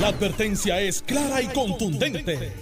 [0.00, 2.52] La advertencia es clara y contundente.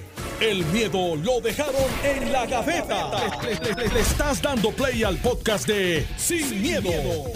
[0.40, 1.74] El miedo lo dejaron
[2.05, 3.10] en la gaveta.
[3.43, 6.91] Le, le- le- le estás dando play al podcast de Sin, miedo,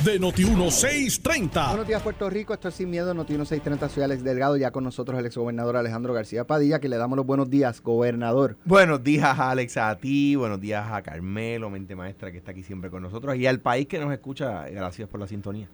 [0.04, 1.68] de Noti1630.
[1.68, 2.52] Buenos días, Puerto Rico.
[2.52, 3.88] Esto es Sin Miedo, Noti 1630.
[3.88, 4.56] Soy Alex Delgado.
[4.56, 8.56] Ya con nosotros el exgobernador Alejandro García Padilla, que le damos los buenos días, gobernador.
[8.64, 10.34] Buenos días, Alex, a ti.
[10.34, 13.36] Buenos días a Carmelo, mente maestra, que está aquí siempre con nosotros.
[13.36, 15.68] Y al país que nos escucha, gracias por la sintonía.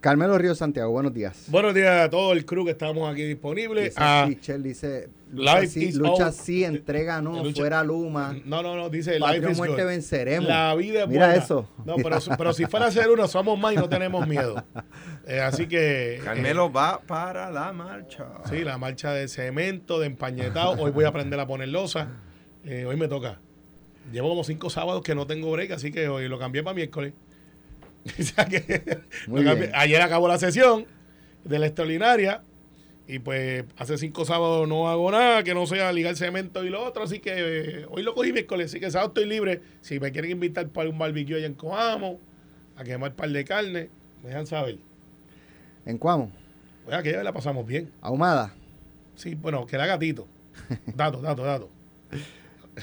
[0.00, 1.46] Carmelo Río Santiago, buenos días.
[1.48, 3.86] Buenos días a todo el crew que estamos aquí disponibles.
[3.86, 8.36] Dice Ah, dice, lucha Life sí, is lucha sí, entrega no, Lucha- fuera Luma.
[8.44, 9.88] no, no, no, dice Patria life is muerte good.
[9.88, 10.48] venceremos.
[10.48, 11.42] La vida es Mira buena.
[11.42, 11.68] eso.
[11.84, 14.62] No, pero, pero si fuera a ser uno, somos más y no tenemos miedo.
[15.28, 16.20] Eh, así que.
[16.22, 18.26] Carmelo va para la marcha.
[18.44, 20.80] eh, sí, la marcha de cemento, de empañetado.
[20.80, 22.10] Hoy voy a aprender a poner losa.
[22.64, 23.40] Eh, hoy me toca.
[24.12, 27.12] Llevo como cinco sábados que no tengo break, así que hoy lo cambié para miércoles.
[28.18, 29.00] O sea que.
[29.74, 30.86] Ayer acabó la sesión
[31.44, 32.42] de la extraordinaria
[33.08, 36.84] y pues hace cinco sábados no hago nada que no sea ligar cemento y lo
[36.84, 39.62] otro, así que eh, hoy lo cogí miércoles, así que sábado estoy libre.
[39.80, 42.18] Si me quieren invitar para un barbecue allá en Coamo,
[42.76, 43.90] a quemar un par de carne,
[44.22, 44.78] me dejan saber.
[45.84, 46.32] ¿En Cuamo?
[46.86, 47.92] Oiga, que ya la pasamos bien.
[48.00, 48.52] Ahumada.
[49.14, 50.26] Sí, bueno, que era gatito.
[50.86, 51.70] Dato, dato, dato.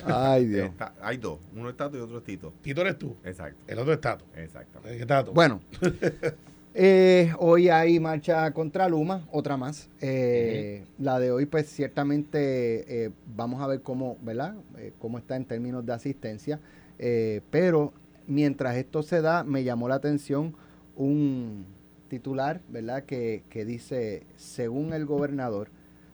[0.05, 0.69] Ay, Dios.
[0.69, 2.53] Está- hay dos, uno es Tato y otro es Tito.
[2.61, 4.25] Tito eres tú, Exacto, el otro es Tato.
[4.35, 5.02] exactamente.
[5.02, 5.33] Eh, Tato.
[5.33, 5.59] Bueno,
[6.73, 9.89] eh, hoy hay marcha contra Luma, otra más.
[10.02, 14.55] Eh, La de hoy, pues ciertamente eh, vamos a ver cómo, ¿verdad?
[14.77, 16.59] Eh, cómo está en términos de asistencia.
[17.00, 17.94] Eh, pero
[18.28, 20.55] mientras esto se da, me llamó la atención
[20.95, 21.66] un
[22.07, 23.03] titular, ¿verdad?
[23.03, 25.69] Que, que dice, según el gobernador,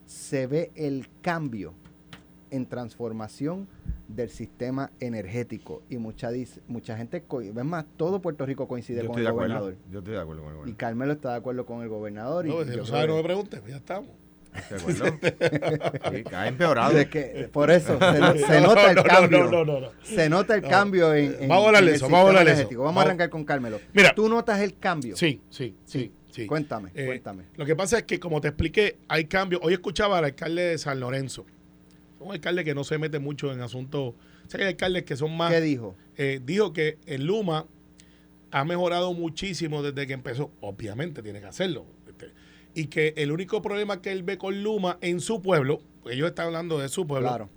[0.05, 1.73] se ve el cambio
[2.51, 3.67] en transformación
[4.07, 5.83] del sistema energético.
[5.89, 9.53] Y mucha, dice, mucha gente, es más, todo Puerto Rico coincide Yo con el acuerdo.
[9.55, 9.75] gobernador.
[9.91, 10.77] Yo estoy de acuerdo con el Y gobernador.
[10.77, 12.45] Carmelo está de acuerdo con el gobernador.
[12.47, 14.09] y no, si yo no sabes, no me preguntes, ya estamos.
[14.71, 16.11] ¿Estoy de acuerdo?
[16.11, 17.09] Sí, ha empeorado.
[17.09, 19.43] que- por eso se, no- se nota el No, cambio.
[19.43, 19.87] No, no, no, no.
[20.01, 22.41] Se nota el cambio en, en- Vamos a hablar de en el eso, vamos a
[22.43, 22.79] eso.
[22.83, 22.97] Vamos.
[23.01, 23.79] a arrancar con Carmelo.
[23.93, 24.13] Mira.
[24.15, 25.15] Tú notas el cambio.
[25.15, 26.47] Sí, sí, sí, sí.
[26.47, 27.43] Cuéntame, Eh, cuéntame.
[27.57, 29.61] Lo que pasa es que, como te expliqué, hay cambios.
[29.63, 31.45] Hoy escuchaba al alcalde de San Lorenzo.
[32.19, 34.01] Un alcalde que no se mete mucho en asuntos.
[34.01, 35.51] O sea, que hay alcaldes que son más.
[35.53, 35.95] ¿Qué dijo?
[36.17, 37.65] eh, dijo que el Luma
[38.51, 40.51] ha mejorado muchísimo desde que empezó.
[40.61, 41.85] Obviamente tiene que hacerlo.
[42.07, 42.31] Este,
[42.73, 46.47] y que el único problema que él ve con Luma en su pueblo, ellos están
[46.47, 47.49] hablando de su pueblo, Claro.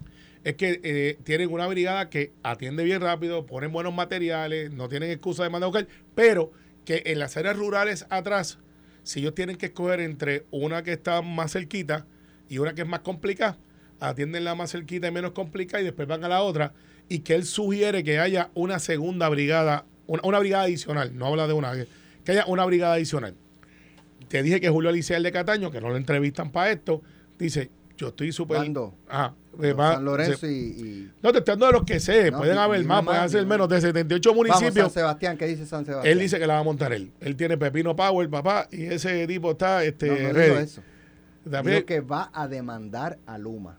[0.44, 5.10] es que eh, tienen una brigada que atiende bien rápido, ponen buenos materiales, no tienen
[5.10, 6.52] excusa de mandar a buscar, pero
[6.84, 8.58] que en las áreas rurales atrás,
[9.02, 12.06] si ellos tienen que escoger entre una que está más cerquita
[12.48, 13.56] y una que es más complicada,
[14.08, 16.72] atienden la más cerquita y menos complicada y después van a la otra,
[17.08, 21.46] y que él sugiere que haya una segunda brigada, una, una brigada adicional, no habla
[21.46, 23.34] de una, que- haya una brigada adicional.
[24.28, 27.02] Te dije que Julio Aliceal de Cataño, que no lo entrevistan para esto,
[27.38, 28.56] dice, yo estoy súper...
[28.58, 28.94] ¿Cuándo?
[29.08, 32.00] Ajá, eh, va- San Lorenzo se- y, y- no, te estoy dando de los que
[32.00, 34.92] sé, No, pueden haber más, pueden dime menos de 78 Vamos, San municipios.
[34.92, 36.10] Sebastián, ¿qué dice San Sebastián?
[36.12, 37.10] él dice que la va a montar él.
[37.20, 40.64] Él tiene Pepino Power, papá, y ese tipo está este, no, no dijo ready.
[40.64, 40.82] eso.
[41.50, 43.76] También- Dijo que va a demandar a Luma.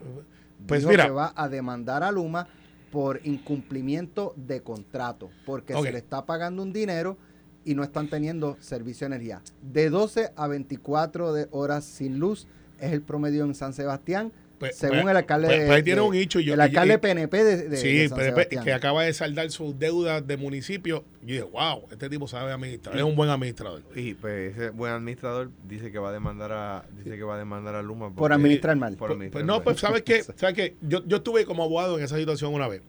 [0.66, 1.04] Pues Dijo mira.
[1.04, 2.46] que va a demandar a Luma
[2.90, 7.16] por incumplimiento de contrato, porque se le está pagando un dinero
[7.64, 9.42] y no están teniendo servicio de energía.
[9.62, 12.46] De 12 a 24 de horas sin luz
[12.78, 15.82] es el promedio en San Sebastián, Pues- según pues- el alcalde pues- de, pues ahí
[15.82, 18.64] tiene de- un hecho y yo- el alcalde y- PNP de, de- sí, de San
[18.64, 21.04] que acaba de saldar sus deudas de municipio.
[21.22, 23.82] Yo dije, wow, este tipo sabe administrar, es un buen administrador.
[23.96, 27.38] Y pues ese buen administrador dice que va a demandar a dice que va a
[27.38, 28.96] demandar a Luma por administrar mal.
[28.96, 29.62] por administrar pues no, mal.
[29.64, 32.82] pues sabes que, sabes que yo, yo estuve como abogado en esa situación una vez.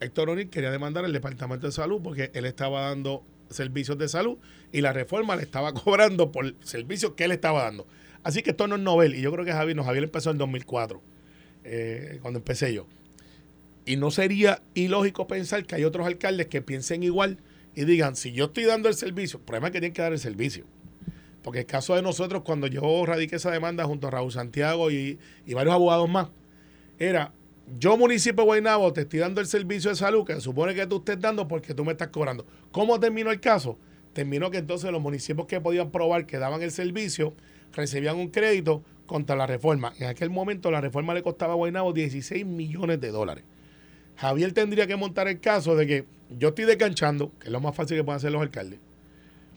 [0.00, 4.38] Héctor O'Neill quería demandar al Departamento de Salud porque él estaba dando servicios de salud
[4.70, 7.86] y la reforma le estaba cobrando por servicios que él estaba dando.
[8.22, 10.38] Así que esto no es novel y yo creo que Javier, no, Javier empezó en
[10.38, 11.00] 2004,
[11.64, 12.86] eh, cuando empecé yo.
[13.86, 17.38] Y no sería ilógico pensar que hay otros alcaldes que piensen igual
[17.74, 20.12] y digan, si yo estoy dando el servicio, el problema es que tienen que dar
[20.12, 20.64] el servicio.
[21.42, 25.18] Porque el caso de nosotros, cuando yo radiqué esa demanda junto a Raúl Santiago y,
[25.46, 26.28] y varios abogados más,
[26.98, 27.32] era,
[27.78, 30.86] yo municipio de Guaynabo te estoy dando el servicio de salud que se supone que
[30.86, 32.46] tú estés dando porque tú me estás cobrando.
[32.72, 33.78] ¿Cómo terminó el caso?
[34.12, 37.34] Terminó que entonces los municipios que podían probar que daban el servicio
[37.72, 39.92] recibían un crédito contra la reforma.
[39.98, 43.44] En aquel momento la reforma le costaba a Guaynabo 16 millones de dólares.
[44.16, 47.74] Javier tendría que montar el caso de que yo estoy desganchando, que es lo más
[47.74, 48.80] fácil que pueden hacer los alcaldes.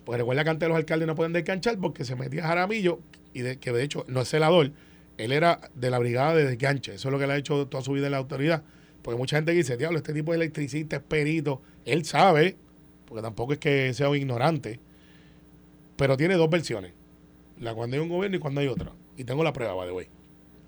[0.05, 2.99] Pues recuerda que antes los alcaldes no pueden desganchar porque se metía Jaramillo,
[3.33, 4.71] y de, que de hecho no es celador,
[5.17, 6.95] él era de la brigada de desganche.
[6.95, 8.63] Eso es lo que le ha hecho toda su vida en la autoridad.
[9.01, 11.61] Porque mucha gente dice, diablo, este tipo de electricista es perito.
[11.85, 12.55] Él sabe,
[13.05, 14.79] porque tampoco es que sea un ignorante,
[15.95, 16.93] pero tiene dos versiones.
[17.61, 18.91] La cuando hay un gobierno y cuando hay otra.
[19.17, 20.07] Y tengo la prueba, by the way.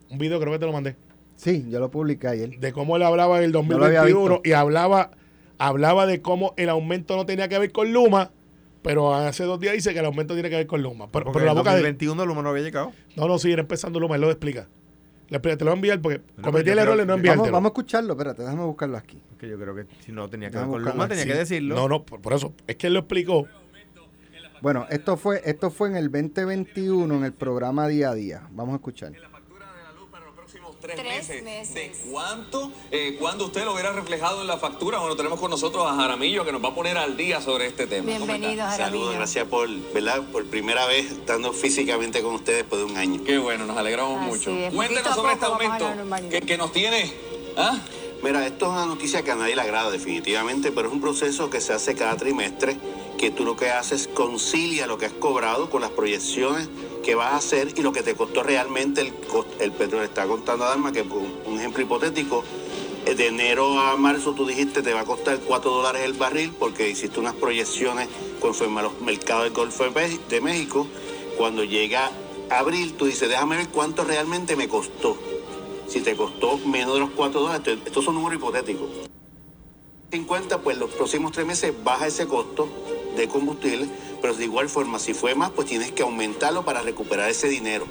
[0.10, 0.96] un video creo que te lo mandé,
[1.36, 2.60] Sí, yo lo publiqué ayer.
[2.60, 4.42] de cómo él hablaba del lo había 2021 visto.
[4.48, 5.12] y hablaba,
[5.58, 8.32] hablaba de cómo el aumento no tenía que ver con Luma,
[8.84, 11.10] pero hace dos días dice que el aumento tiene que ver con Luma.
[11.12, 11.78] Pero, la en boca de...
[11.82, 12.92] 2021 Luma no había llegado.
[13.16, 14.68] No, no, sí, era empezando Luma, él lo explica.
[15.30, 17.44] Le explica, te lo voy a enviar porque Bueno, cometí el error de no enviártelo.
[17.46, 19.20] Vamos, vamos a escucharlo, espérate, déjame buscarlo aquí.
[19.30, 21.30] Porque yo creo que si no tenía que ver con Luma, tenía Sí.
[21.30, 21.74] que decirlo.
[21.76, 22.54] No, no, por, por eso.
[22.68, 23.48] Es que él lo explicó.
[24.64, 28.48] Bueno, esto fue, esto fue en el 2021 en el programa Día a Día.
[28.52, 29.12] Vamos a escuchar.
[29.12, 31.44] la factura de la luz para los próximos tres, Tres meses.
[31.44, 31.74] meses.
[32.06, 32.72] ¿De cuánto?
[32.90, 35.00] Eh, ¿Cuándo usted lo verá reflejado en la factura?
[35.00, 37.88] Bueno, tenemos con nosotros a Jaramillo que nos va a poner al día sobre este
[37.88, 38.06] tema.
[38.08, 38.78] Bienvenido, Jaramillo.
[38.86, 40.22] Saludos, gracias por, ¿verdad?
[40.32, 43.22] Por primera vez estando físicamente con ustedes después de un año.
[43.26, 44.52] Qué bueno, nos alegramos Así mucho.
[44.52, 45.90] es, Cuéntenos sobre este aumento
[46.30, 47.12] que, que nos tiene.
[47.58, 47.78] ¿Ah?
[48.24, 51.50] Mira, esto es una noticia que a nadie le agrada definitivamente, pero es un proceso
[51.50, 52.78] que se hace cada trimestre,
[53.18, 56.68] que tú lo que haces concilia lo que has cobrado con las proyecciones
[57.04, 60.04] que vas a hacer y lo que te costó realmente el, petróleo.
[60.04, 62.44] Está contando Adalma que un ejemplo hipotético,
[63.06, 66.54] eh, de enero a marzo tú dijiste te va a costar 4 dólares el barril
[66.58, 68.08] porque hiciste unas proyecciones
[68.40, 70.88] conforme a los mercados del Golfo de México.
[71.38, 72.12] Cuando llega
[72.50, 75.18] abril tú dices déjame ver cuánto realmente me costó.
[75.88, 78.90] Si te costó menos de los 4 dólares, esto- estos son números hipotéticos.
[80.12, 82.70] 50, pues los próximos tres meses baja ese costo
[83.16, 83.88] de combustible,
[84.22, 87.86] pero de igual forma, si fue más, pues tienes que aumentarlo para recuperar ese dinero.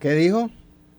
[0.00, 0.50] ¿Qué dijo?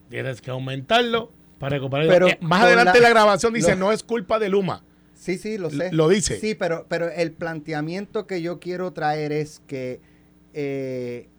[0.09, 2.07] Tienes que aumentarlo para recuperar.
[2.07, 4.83] Pero Eh, más adelante la- la, grabación dice, lo- no es culpa de Luma.
[5.13, 5.89] Sí, sí, lo sé.
[5.91, 6.39] Lo dice.
[6.39, 10.01] Sí, pero, pero el planteamiento que yo quiero traer es que
[10.53, 11.29] eh,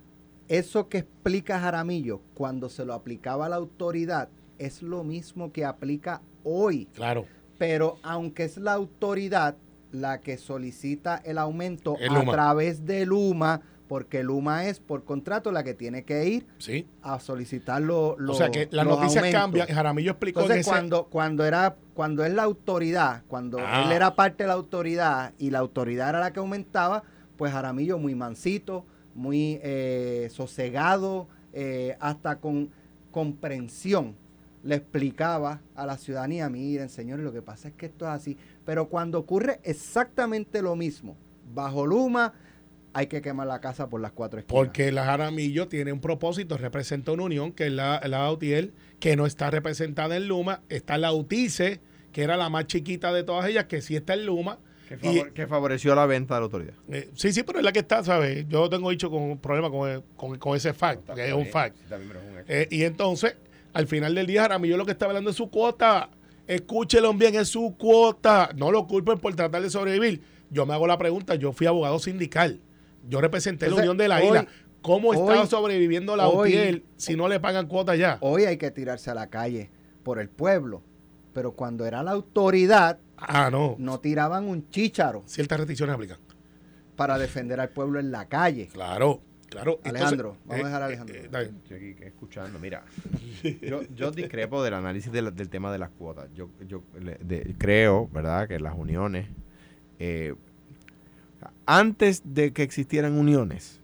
[0.49, 4.29] eso que explica Jaramillo cuando se lo aplicaba a la autoridad
[4.59, 6.87] es lo mismo que aplica hoy.
[6.95, 7.27] Claro.
[7.59, 9.57] Pero aunque es la autoridad
[9.93, 15.65] la que solicita el aumento a través de Luma, porque Luma es por contrato la
[15.65, 16.87] que tiene que ir Sí.
[17.03, 19.67] a solicitar lo- lo- o sea que las los noticias cambian.
[19.67, 23.83] Jaramillo explicó en Entonces, cuando, cuando era, cuando es la autoridad, cuando Ah.
[23.85, 27.03] él era parte de la autoridad y la autoridad era la que aumentaba,
[27.37, 32.71] pues Jaramillo muy mansito, muy eh, sosegado, eh, hasta con
[33.11, 34.15] comprensión
[34.62, 38.37] le explicaba a la ciudadanía, miren señores, lo que pasa es que esto es así.
[38.65, 41.17] Pero cuando ocurre exactamente lo mismo,
[41.55, 42.35] bajo Luma,
[42.93, 44.65] hay que quemar la casa por las cuatro esquinas.
[44.65, 49.17] Porque la Jaramillo tiene un propósito, representa una unión, que es la, la UTIEL, que
[49.17, 50.63] no está representada en Luma.
[50.69, 51.81] Está la UTICE,
[52.13, 54.59] que era la más chiquita de todas ellas, que sí está en Luma.
[54.89, 56.75] Que, Y- que favoreció la venta de la autoridad.
[56.89, 58.45] Eh, sí, sí, pero es la que está, ¿sabes?
[58.49, 61.77] Yo tengo dicho con un problema con, con- con ese fact, que es un fact.
[62.49, 63.37] Eh, y entonces,
[63.72, 66.11] al final del día, Jaramillo lo que está hablando es su cuota.
[66.46, 68.50] Escúchelo bien, es su cuota.
[68.56, 70.22] No lo culpen por tratar de sobrevivir.
[70.50, 72.61] Yo me hago la pregunta, yo fui abogado sindical.
[73.08, 74.46] Yo representé Entonces, la Unión de la hoy- Isla.
[74.82, 78.17] ¿Cómo está hoy- sobreviviendo la hoy- UTIEL si no le pagan cuota ya?
[78.20, 79.70] Hoy hay que tirarse a la calle
[80.02, 80.82] por el pueblo.
[81.34, 83.76] Pero cuando era la autoridad, Ah, no.
[83.78, 86.19] no tiraban un chícharo Ciertas restricciones aplican.
[86.96, 88.69] para defender al pueblo en la calle.
[88.72, 89.20] Claro,
[89.50, 89.79] claro.
[89.85, 91.14] Alejandro, vamos a dejar a Alejandro.
[91.17, 91.56] está bien.
[91.62, 92.82] Estoy aquí escuchando, mira.
[93.61, 96.29] Yo, yo discrepo del análisis de la- del tema de las cuotas.
[96.35, 96.82] Yo, yo
[97.23, 99.26] de- creo, ¿verdad?, que las uniones,
[99.99, 100.35] eh,
[101.67, 103.81] antes de que existieran uniones,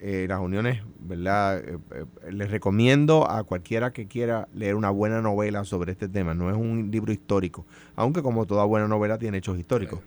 [0.00, 1.58] eh, las uniones, ¿verdad?
[1.60, 6.34] Eh, eh, les recomiendo a cualquiera que quiera leer una buena novela sobre este tema.
[6.34, 7.64] No es un libro histórico,
[7.96, 10.00] aunque como toda buena novela tiene hechos históricos.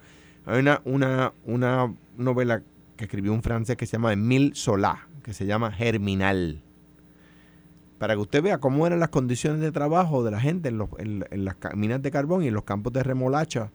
[0.46, 2.62] Hay una, una, una novela
[2.98, 6.62] que escribió un francés que se llama Emile Solá, que se llama Germinal.
[8.00, 10.90] Para que usted vea cómo eran las condiciones de trabajo de la gente en, los-
[11.00, 13.72] en- en las minas de carbón y en los campos de remolacha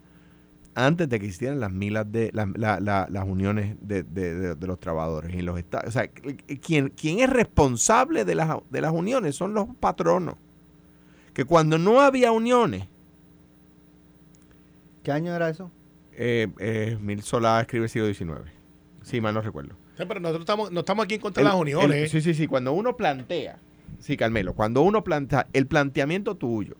[0.74, 4.54] antes de que existieran las milas de las, la- la- las uniones de, de- de-
[4.54, 5.88] de los trabajadores y los estados.
[5.88, 10.36] O sea, quien, quien es responsable de las, de las uniones son los patronos.
[11.34, 12.88] Que cuando no había uniones,
[15.02, 15.70] ¿Qué año era eso?
[16.12, 18.50] eh, eh, Mil Solá escribe el siglo XIX.
[19.02, 19.74] Sí, mal no recuerdo.
[19.96, 21.96] Sí, pero nosotros estamos, no estamos aquí en contra de las uniones.
[22.02, 22.46] el- sí, sí, sí.
[22.46, 23.58] Cuando uno plantea,
[23.98, 26.74] sí, Carmelo, cuando uno plantea el planteamiento tuyo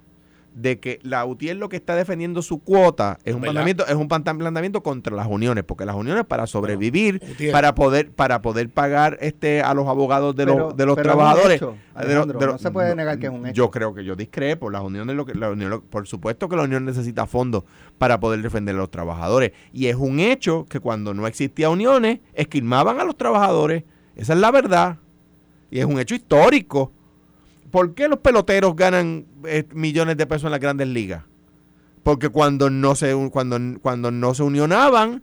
[0.54, 3.54] de que la UTIEL lo que está defendiendo su cuota es un ¿Verdad?
[3.54, 8.42] planteamiento, es un planteamiento contra las uniones, porque las uniones para sobrevivir, para poder, para
[8.42, 11.56] poder pagar este a los abogados de Pero- los, de los pero es un trabajadores.
[11.56, 12.06] hecho, de
[12.38, 13.54] de no se puede negar que es un hecho.
[13.54, 14.68] Yo creo que yo discrepo.
[14.70, 17.64] Las uniones, lo que, la unión, lo- por supuesto que la unión necesita fondos
[17.98, 19.52] para poder defender a los trabajadores.
[19.72, 23.84] Y es un hecho que cuando no existía uniones, esquilmaban a los trabajadores.
[24.16, 24.98] Esa es la verdad.
[25.70, 26.92] Y es un hecho histórico.
[27.72, 31.24] ¿Por qué los peloteros ganan eh, millones de pesos en las grandes ligas?
[32.04, 35.22] Porque cuando no se, cuando, cuando no se unionaban,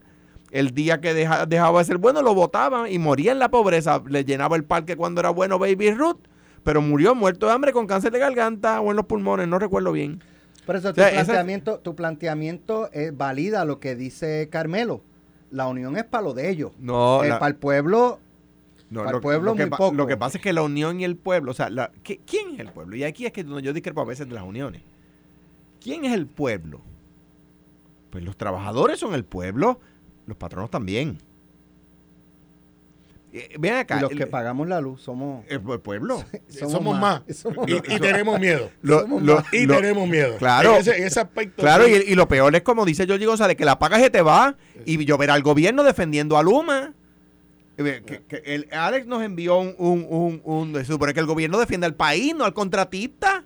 [0.51, 4.01] el día que deja- dejaba de ser bueno, lo votaban y moría en la pobreza.
[4.08, 6.18] Le llenaba el parque cuando era bueno Baby Ruth,
[6.63, 9.91] pero murió muerto de hambre con cáncer de garganta o en los pulmones, no recuerdo
[9.91, 10.22] bien.
[10.65, 15.01] Por eso O tu esa- planteamiento, tu planteamiento es valida lo que dice Carmelo.
[15.51, 16.72] La unión es para lo de ellos.
[16.79, 18.20] No, Eh, la- para el pueblo,
[18.89, 19.96] No, Para lo, el pueblo lo que muy pa- poco.
[19.96, 22.53] Lo que pasa es que la unión y el pueblo, o sea, la- ¿qué- ¿quién
[22.55, 22.96] es el pueblo?
[22.96, 24.81] Y aquí es que donde yo discrepo a veces de las uniones.
[25.81, 26.81] ¿Quién es el pueblo?
[28.10, 29.79] Pues los trabajadores son el pueblo,
[30.25, 31.19] los patronos también.
[33.31, 33.98] Eh, ven acá.
[34.00, 36.24] y los el- que pagamos la luz somos, el, el pueblo.
[36.48, 37.22] Somos, más.
[37.36, 37.84] Somos Y, más.
[37.88, 38.72] y tenemos miedo.
[38.81, 39.53] Lo- Somos lo- más.
[39.53, 40.36] Y lo- tenemos miedo.
[40.38, 40.74] Claro.
[40.74, 41.62] En ese, en ese aspecto.
[41.62, 44.24] Claro, y, y lo peor es como dice Georgie González, que la paga se te
[44.24, 46.96] va y yo ver al gobierno defendiendo a Luma.
[47.86, 51.25] Eh, que- que el- Alex nos envió un, un, un, un- Se supone que el
[51.25, 53.45] gobierno defiende al país, no al contratista.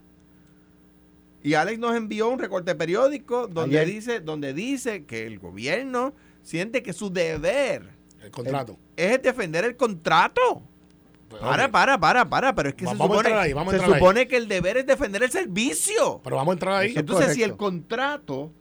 [1.44, 3.94] Y Alex nos envió un recorte periódico donde Ayer.
[3.94, 7.90] dice, donde dice que el gobierno siente que su deber
[8.22, 8.78] El contrato.
[8.96, 10.62] es defender el contrato.
[11.30, 11.72] Para, Ok.
[11.72, 14.86] para, para, para, pero es que se supone, ahí, se supone que el deber es
[14.86, 16.22] defender el servicio.
[16.24, 16.92] Pero vamos a entrar ahí.
[16.92, 18.52] Eso- Entonces, si el contrato,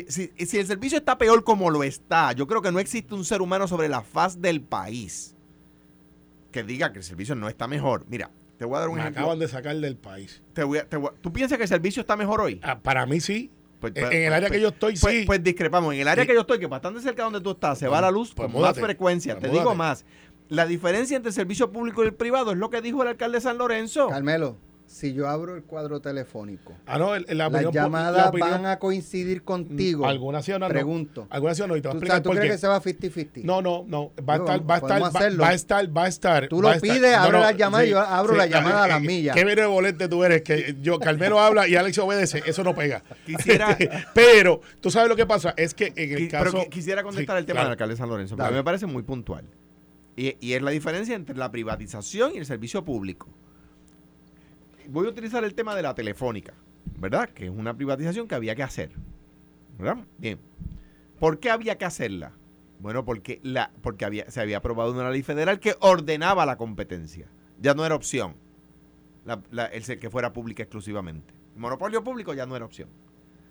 [0.00, 0.06] si,
[0.36, 3.24] si, si el servicio está peor como lo está, yo creo que no existe un
[3.24, 5.34] ser humano sobre la faz del país
[6.50, 8.04] que diga que el servicio no está mejor.
[8.08, 9.22] Mira, te voy a dar un Me ejemplo.
[9.22, 10.42] acaban de sacar del país.
[10.52, 12.60] Te voy a- te voy a- ¿Tú piensas que el servicio está mejor hoy?
[12.62, 13.50] Ah, para mí sí.
[13.80, 15.24] Pues- en, pues- en el área pues- que yo estoy, Pues, sí.
[15.26, 15.94] pues discrepamos.
[15.94, 16.28] En el área Sí.
[16.28, 18.46] que yo estoy, que bastante cerca de donde tú estás, se va la luz pues
[18.46, 18.80] con múdate.
[18.80, 19.34] más frecuencia.
[19.38, 20.04] Pues te digo más.
[20.48, 23.38] La diferencia entre el servicio público y el privado es lo que dijo el alcalde
[23.38, 24.08] de San Lorenzo.
[24.08, 24.56] Carmelo,
[24.92, 28.50] si yo abro el cuadro telefónico, ah, no, el- la las opinión- llamadas la opinión-
[28.50, 30.06] van a coincidir contigo.
[30.06, 30.68] Algunas sí o no.
[30.68, 31.26] Pregunto.
[31.30, 31.76] Algunas sí o no.
[31.76, 32.54] Y te voy a ¿Tú, explicar sabes, ¿tú por crees qué.
[32.54, 33.44] que se va 50-50?
[33.44, 34.12] No, no, no.
[34.28, 36.48] Va a No, estar, va a estar, va, va a estar, va a estar.
[36.48, 39.06] Tú a lo pides, abre la llamada y yo abro la llamada a las eh,
[39.06, 39.34] millas.
[39.34, 43.02] Qué bolete tú eres, que yo, Carmelo habla y Alex obedece, eso no pega.
[43.24, 43.76] Quisiera-
[44.14, 46.44] Pero, tú sabes lo que pasa, es que en el caso...
[46.52, 47.68] Pero qui- quisiera contestar Sí, el tema claro.
[47.68, 49.46] del alcalde de San Lorenzo, porque a mí me parece muy puntual.
[50.16, 53.28] Y, y es la diferencia entre la privatización y el servicio público.
[54.88, 56.54] Voy a utilizar el tema de la telefónica,
[56.98, 57.28] ¿verdad?
[57.30, 58.92] Que es una privatización que había que hacer.
[59.78, 60.04] ¿Verdad?
[60.18, 60.38] Bien.
[61.18, 62.32] ¿Por qué había que hacerla?
[62.78, 67.28] Bueno, porque, la, porque había, se había aprobado una ley federal que ordenaba la competencia.
[67.60, 68.34] Ya no era opción
[69.24, 71.32] la- la- el que fuera pública exclusivamente.
[71.56, 72.88] Monopolio público ya no era opción.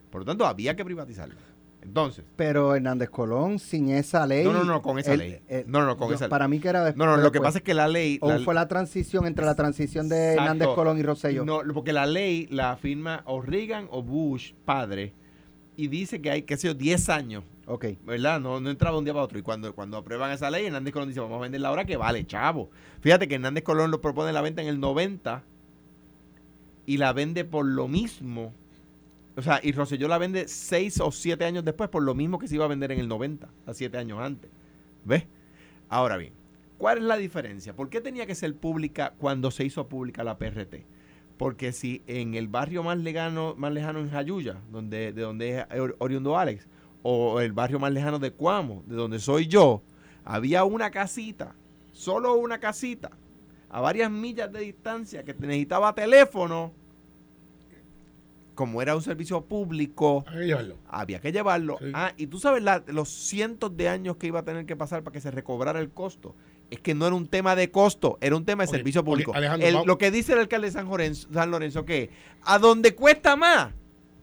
[0.09, 1.39] Por lo tanto, había que privatizarla.
[1.83, 4.43] Entonces, Pero Hernández Colón, sin esa ley.
[4.45, 5.39] No, no, no, con esa él- ley.
[5.49, 6.29] eh, No, no, con yo- esa ley.
[6.29, 6.91] Para mí que era.
[6.93, 7.41] no, no, lo que después.
[7.49, 8.17] pasa es que la ley...
[8.21, 10.41] ¿O la- fue la transición entre la transición de Exacto.
[10.43, 11.43] Hernández Colón y Rosselló?
[11.43, 15.13] No, porque la ley la firma o Reagan o Bush, padre,
[15.75, 17.85] y dice que hay, qué sé yo, 10 años, Ok.
[18.05, 18.39] ¿verdad?
[18.39, 19.39] No, no entraba un día para otro.
[19.39, 21.97] Y cuando, cuando aprueban esa ley, Hernández Colón dice, vamos a vender la hora que
[21.97, 22.69] vale, chavo.
[22.99, 25.43] Fíjate que Hernández Colón lo propone la venta en el 90
[26.85, 28.53] y la vende por lo mismo.
[29.35, 32.47] O sea, y Rosselló la vende 6 o 7 años después por lo mismo que
[32.47, 34.51] se iba a vender en el 90, a 7 años antes.
[35.05, 35.25] ¿Ves?
[35.89, 36.33] Ahora bien,
[36.77, 37.73] ¿cuál es la diferencia?
[37.75, 40.85] ¿Por qué tenía que ser pública cuando se hizo pública la PRT?
[41.37, 45.79] Porque si en el barrio más lejano, más lejano en Jayuya, donde, de donde es
[45.79, 46.67] or- oriundo Alex,
[47.03, 49.81] o el barrio más lejano de Cuamo, de donde soy yo,
[50.23, 51.55] había una casita,
[51.93, 53.09] solo una casita,
[53.69, 56.73] a varias millas de distancia que necesitaba teléfono,
[58.61, 60.75] como era un servicio público, Hay que llevarlo.
[60.87, 61.77] había que llevarlo.
[61.79, 61.91] Sí.
[61.95, 65.01] Ah, y tú sabes la- los cientos de años que iba a tener que pasar
[65.01, 66.35] para que se recobrara el costo.
[66.69, 69.33] Es que no era un tema de costo, era un tema de servicio público.
[69.65, 72.11] El- vamos- lo que dice el alcalde de San, Lorenzo, San Lorenzo, que
[72.43, 73.73] a donde cuesta más,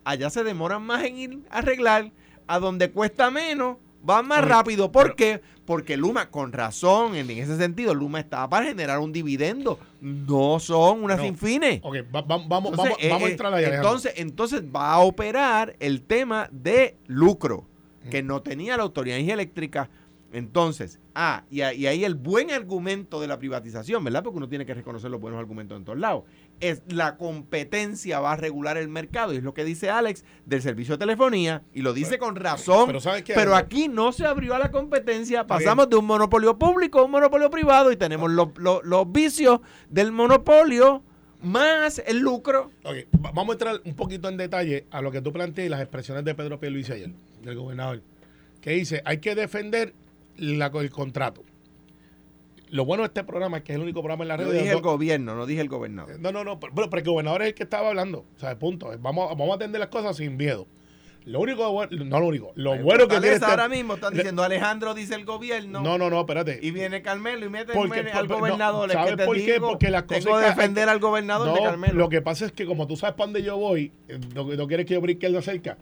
[0.04, 2.12] allá se demoran más en ir a arreglar,
[2.46, 3.78] a donde cuesta menos,
[4.08, 4.90] va más rápido.
[4.92, 5.40] ¿Por pero- qué?
[5.64, 9.78] Porque Luma, con razón, en, ese sentido, Luma estaba para generar un dividendo.
[10.00, 11.24] No son unas No.
[11.24, 11.80] sin fines.
[11.82, 15.00] Ok, va- va- vamos, Entonces, vamos, vamos a eh, entrar ahí, entonces, entonces va a
[15.00, 17.66] operar el tema de lucro
[18.10, 19.90] que no tenía la autoridad de energía eléctrica.
[20.30, 24.22] Entonces, ah, y, ahí el buen argumento de la privatización, ¿verdad?
[24.22, 26.24] Porque uno tiene que reconocer los buenos argumentos en todos lados.
[26.60, 30.60] Es la competencia va a regular el mercado, y es lo que dice Alex del
[30.60, 32.86] servicio de telefonía, y lo dice con razón.
[32.88, 35.46] pero ¿sabes qué, Pero aquí no se abrió a la competencia, bien.
[35.48, 39.60] pasamos de un monopolio público a un monopolio privado y tenemos los, los- los vicios
[39.88, 41.02] del monopolio
[41.40, 42.70] más el lucro.
[42.84, 45.70] Ok, va- vamos a entrar un poquito en detalle a lo que tú planteas y
[45.70, 48.02] las expresiones de Pedro Pierluisi ayer, del gobernador,
[48.60, 49.94] que dice, hay que defender
[50.38, 51.42] la- el contrato.
[52.70, 54.46] Lo bueno de este programa es que es el único programa en la red.
[54.46, 56.18] De dije el gobierno, no dije el gobernador.
[56.20, 58.26] no, no, no, pero, pero el gobernador es el que estaba hablando.
[58.36, 58.90] O sea, punto.
[59.00, 60.66] Vamos, vamos a atender las cosas sin miedo.
[61.24, 64.94] Lo único, no lo único, lo bueno que tiene este- ahora mismo están diciendo Alejandro
[64.94, 65.82] dice el gobierno.
[65.82, 66.58] No, no, no, espérate.
[66.62, 68.88] Y viene Carmelo y mete Porque- al por- no, gobernador.
[68.88, 69.52] Es ¿sabes que por qué?
[69.54, 71.94] digo, Porque las cosas tengo que defender al gobernador de No, Carmelo.
[71.94, 74.66] Lo que pasa es que como tú sabes para dónde yo voy, eh, no, no
[74.66, 75.76] quieres que yo brinque el de cerca.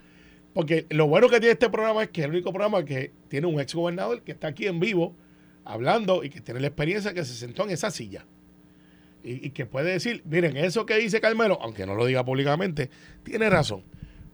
[0.57, 3.47] Porque lo bueno que tiene este programa es que es el único programa que tiene
[3.47, 5.15] un ex gobernador que está aquí en vivo
[5.67, 8.25] hablando y que tiene la experiencia que se sentó en esa silla.
[9.23, 12.89] y, que puede decir, miren, eso que dice Carmelo, aunque no lo diga públicamente,
[13.23, 13.85] tiene razón.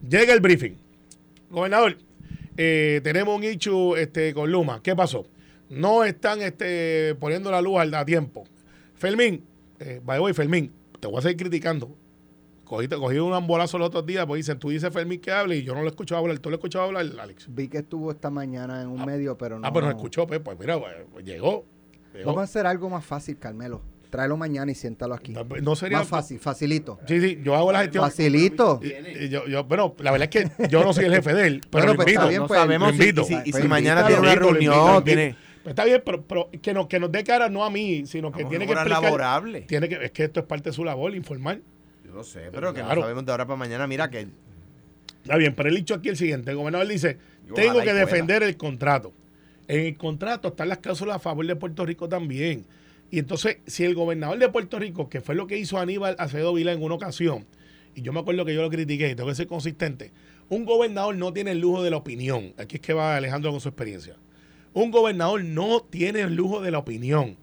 [0.01, 0.77] Llega el briefing.
[1.49, 1.97] Gobernador,
[2.55, 4.81] eh, tenemos un hecho este, con Luma.
[4.81, 5.27] ¿Qué pasó?
[5.69, 8.45] No están este, poniendo la luz al a tiempo.
[8.95, 9.43] Fermín,
[9.77, 11.97] eh, by Fermín, te voy a seguir criticando.
[12.73, 15.63] Cogí, cogí un ambolazo los otros días, pues dicen, tú dices Fermín que hable y
[15.63, 16.39] yo no lo he escuchado hablar.
[16.39, 17.45] ¿Tú lo has escuchado hablar, Alex?
[17.49, 19.67] Vi que estuvo esta mañana en un medio, pero no.
[19.67, 21.65] Ah, pero no escuchó, pues, pues mira, pues, pues, llegó.
[22.13, 22.25] llegó.
[22.25, 23.81] Vamos a hacer algo más fácil, Carmelo.
[24.09, 25.33] Tráelo mañana y siéntalo aquí.
[25.61, 26.99] No sería Más fácil, facilito.
[27.07, 28.03] Sí, sí, yo hago la gestión.
[28.03, 28.79] Facilito.
[28.83, 31.47] Y- y yo, yo, bueno, la verdad es que yo no soy el jefe de
[31.47, 32.19] él, pero Bueno, lo pues, invito.
[32.21, 33.21] está bien, no pues, sabemos lo si, invito.
[33.21, 35.35] y si- Pues mañana tiene una reunión, tiene...
[35.63, 38.31] Pues está bien, pero, pero que, nos, que nos dé cara no a mí, sino
[38.33, 39.01] que Vamos, tiene que explicar.
[39.01, 39.61] laborable.
[39.61, 41.61] Tiene que, es que esto es parte de su labor, informar.
[42.13, 42.95] Yo lo sé, pero que Claro.
[42.95, 43.87] no sabemos de ahora para mañana.
[43.87, 44.27] Mira que
[45.23, 46.51] Está bien, pero el dicho aquí el siguiente.
[46.51, 47.17] El gobernador dice,
[47.55, 49.13] tengo que defender el contrato.
[49.67, 52.65] En el contrato están las cláusulas a favor de Puerto Rico también.
[53.09, 56.53] Y entonces, si el gobernador de Puerto Rico, que fue lo que hizo Aníbal Acevedo
[56.53, 57.45] Vila en una ocasión,
[57.95, 60.11] y yo me acuerdo que yo lo critiqué y tengo que ser consistente,
[60.49, 62.53] un gobernador no tiene el lujo de la opinión.
[62.57, 64.15] Aquí es que va Alejandro con su experiencia.
[64.73, 67.37] Un gobernador no tiene el lujo de la opinión.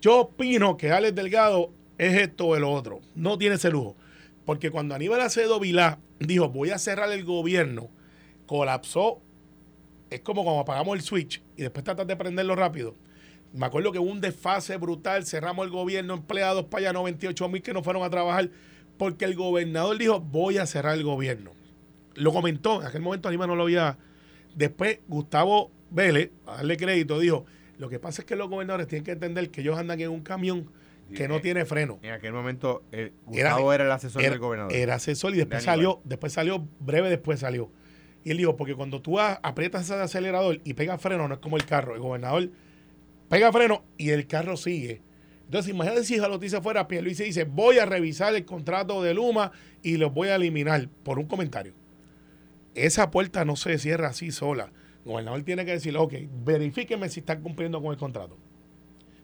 [0.00, 3.00] Yo opino que Alex Delgado es esto o el otro.
[3.14, 3.96] No tiene ese lujo.
[4.44, 7.90] Porque cuando Aníbal Acevedo Vilá dijo voy a cerrar el gobierno,
[8.46, 9.20] colapsó.
[10.10, 12.96] Es como cuando apagamos el switch y después tratas de prenderlo rápido.
[13.52, 17.62] Me acuerdo que hubo un desfase brutal, cerramos el gobierno, empleados para allá, 98 mil
[17.62, 18.50] que no fueron a trabajar,
[18.96, 21.52] porque el gobernador dijo voy a cerrar el gobierno.
[22.14, 23.98] Lo comentó, en aquel momento Aníbal no lo había.
[24.54, 27.46] Después Gustavo Vélez, a darle crédito, dijo,
[27.78, 30.20] lo que pasa es que los gobernadores tienen que entender que ellos andan en un
[30.22, 30.70] camión
[31.12, 31.98] que no tiene freno.
[32.02, 34.72] en aquel momento eh, Gustavo era, el asesor Era, del gobernador.
[34.72, 37.70] era asesor y después salió, después salió, breve después salió.
[38.24, 41.56] Y él dijo, porque cuando tú aprietas ese acelerador y pegas freno, no es como
[41.56, 41.94] el carro.
[41.94, 42.50] El gobernador
[43.28, 45.02] pega freno y el carro sigue.
[45.46, 49.02] Entonces, imagínate si Jalotti se fuera a pie y dice, voy a revisar el contrato
[49.02, 49.52] de Luma
[49.82, 51.74] y los voy a eliminar por un comentario.
[52.74, 54.72] Esa puerta no se cierra así sola.
[55.04, 58.38] El gobernador tiene que decir, ok, verifíqueme si están cumpliendo con el contrato.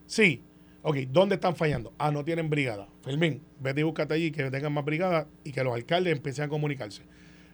[0.07, 0.43] Sí.
[0.91, 1.93] Ok, ¿dónde están fallando?
[1.99, 2.89] Ah, no tienen brigada.
[3.03, 6.49] Fermín, vete y búscate allí que tengan más brigada y que los alcaldes empiecen a
[6.49, 7.03] comunicarse.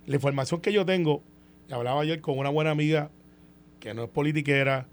[0.07, 1.25] La información que yo tengo,
[1.69, 3.11] y hablaba ayer con una buena amiga
[3.81, 4.87] que no es politiquera,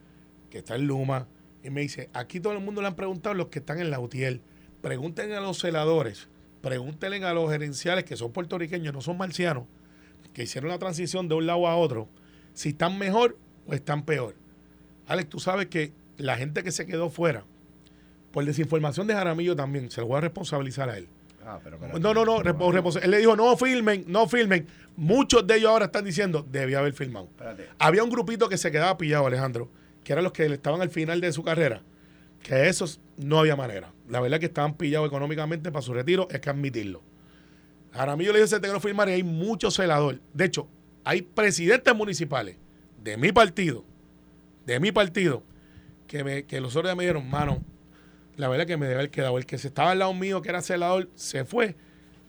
[0.49, 1.27] que está en Luma,
[1.63, 3.99] y me dice, aquí todo el mundo le han preguntado los que están en la
[3.99, 4.41] UTIEL.
[4.81, 6.27] Pregúntenle a los celadores,
[6.61, 9.65] pregúntenle a los gerenciales que son puertorriqueños, no son marcianos,
[10.33, 12.09] que hicieron la transición de un lado a otro,
[12.55, 14.33] si están mejor o están peor.
[15.05, 17.45] Alex, tú sabes que la gente que se quedó fuera,
[18.31, 21.07] por desinformación de Jaramillo también, se lo voy a responsabilizar a él.
[21.45, 21.99] Ah, pero espérate.
[21.99, 24.67] No, no, no, él le dijo, no filmen, no filmen.
[24.95, 27.27] Muchos de ellos ahora están diciendo, debía haber filmado.
[27.31, 27.67] Espérate.
[27.79, 29.69] Había un grupito que se quedaba pillado, Alejandro,
[30.03, 31.81] que eran los que estaban al final de su carrera,
[32.43, 33.91] que esos no había manera.
[34.07, 37.01] La verdad que estaban pillados económicamente para su retiro, es que admitirlo.
[37.93, 40.21] Jaramillo le dijo que no filmar y hay muchos celadores.
[40.33, 40.67] De hecho,
[41.03, 42.57] hay presidentes municipales
[43.03, 43.83] de mi partido,
[44.65, 45.43] de mi partido,
[46.07, 47.63] que, me, que los otros días me dijeron, mano,
[48.41, 49.37] la verdad que me debe haber quedado.
[49.37, 51.75] El que se estaba al lado mío, que era celador, se fue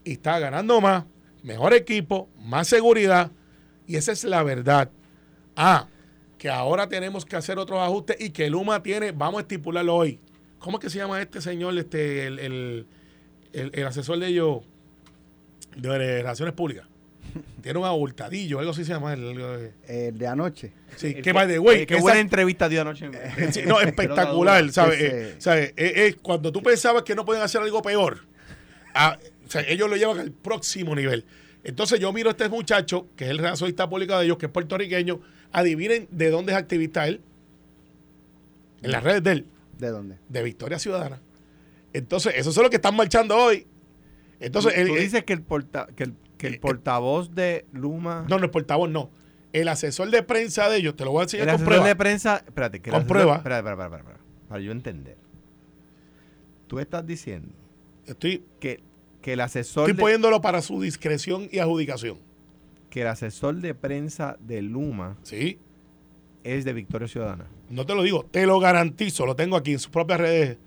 [0.04, 1.04] y está ganando más,
[1.42, 3.30] mejor equipo, más seguridad.
[3.86, 4.90] Y esa es la verdad.
[5.56, 5.88] Ah,
[6.36, 10.20] que ahora tenemos que hacer otros ajustes y que Luma tiene, vamos a estipularlo hoy.
[10.58, 12.86] ¿Cómo es que se llama este señor, este, el, el-
[13.52, 14.58] el- el asesor de ellos
[15.76, 16.86] de Relaciones Públicas?
[17.62, 19.12] Tiene un abultadillo, algo así se llama.
[19.14, 20.72] el- el- El de anoche.
[20.96, 23.08] sí, que by the way, qué buena entrevista dio anoche.
[23.52, 24.72] Sí, no, espectacular, Eh.
[24.72, 25.00] ¿sabes?
[25.00, 28.20] Eh, eh, cuando tú pensabas que no podían hacer algo peor,
[28.94, 31.24] ah, o sea, ellos lo llevan al próximo nivel.
[31.64, 34.52] Entonces yo miro a este muchacho, que es el relacionista público de ellos, que es
[34.52, 35.20] puertorriqueño,
[35.52, 37.20] adivinen de dónde es activista él.
[38.82, 39.46] En las redes de él,
[39.78, 40.16] ¿De dónde?
[40.28, 41.20] de Victoria Ciudadana.
[41.92, 43.66] Entonces, esos son los que están marchando hoy.
[44.40, 47.34] Enentonces, tú, el- tú el- dices que el, porta- que el, que el Eh, portavoz
[47.34, 48.26] de Luma...
[48.28, 49.10] no, no, el portavoz no.
[49.52, 51.86] El asesor de prensa de ellos, te lo voy a enseñar el con asesor prueba.
[51.86, 52.36] de prensa...
[52.44, 53.36] Espérate, que el Con asesor- prueba.
[53.36, 55.16] Espera, espera, espera, espera, espera, para yo entender.
[56.66, 57.52] Tú estás diciendo
[58.06, 58.82] Estoy, que,
[59.20, 62.18] que el asesor estoy de, poniéndolo para su discreción y adjudicación.
[62.90, 65.58] que el asesor de prensa de Luma ¿Sí?
[66.44, 67.46] es de Victoria Ciudadana.
[67.70, 70.58] No te lo digo, te lo garantizo, lo tengo aquí en sus propias redes.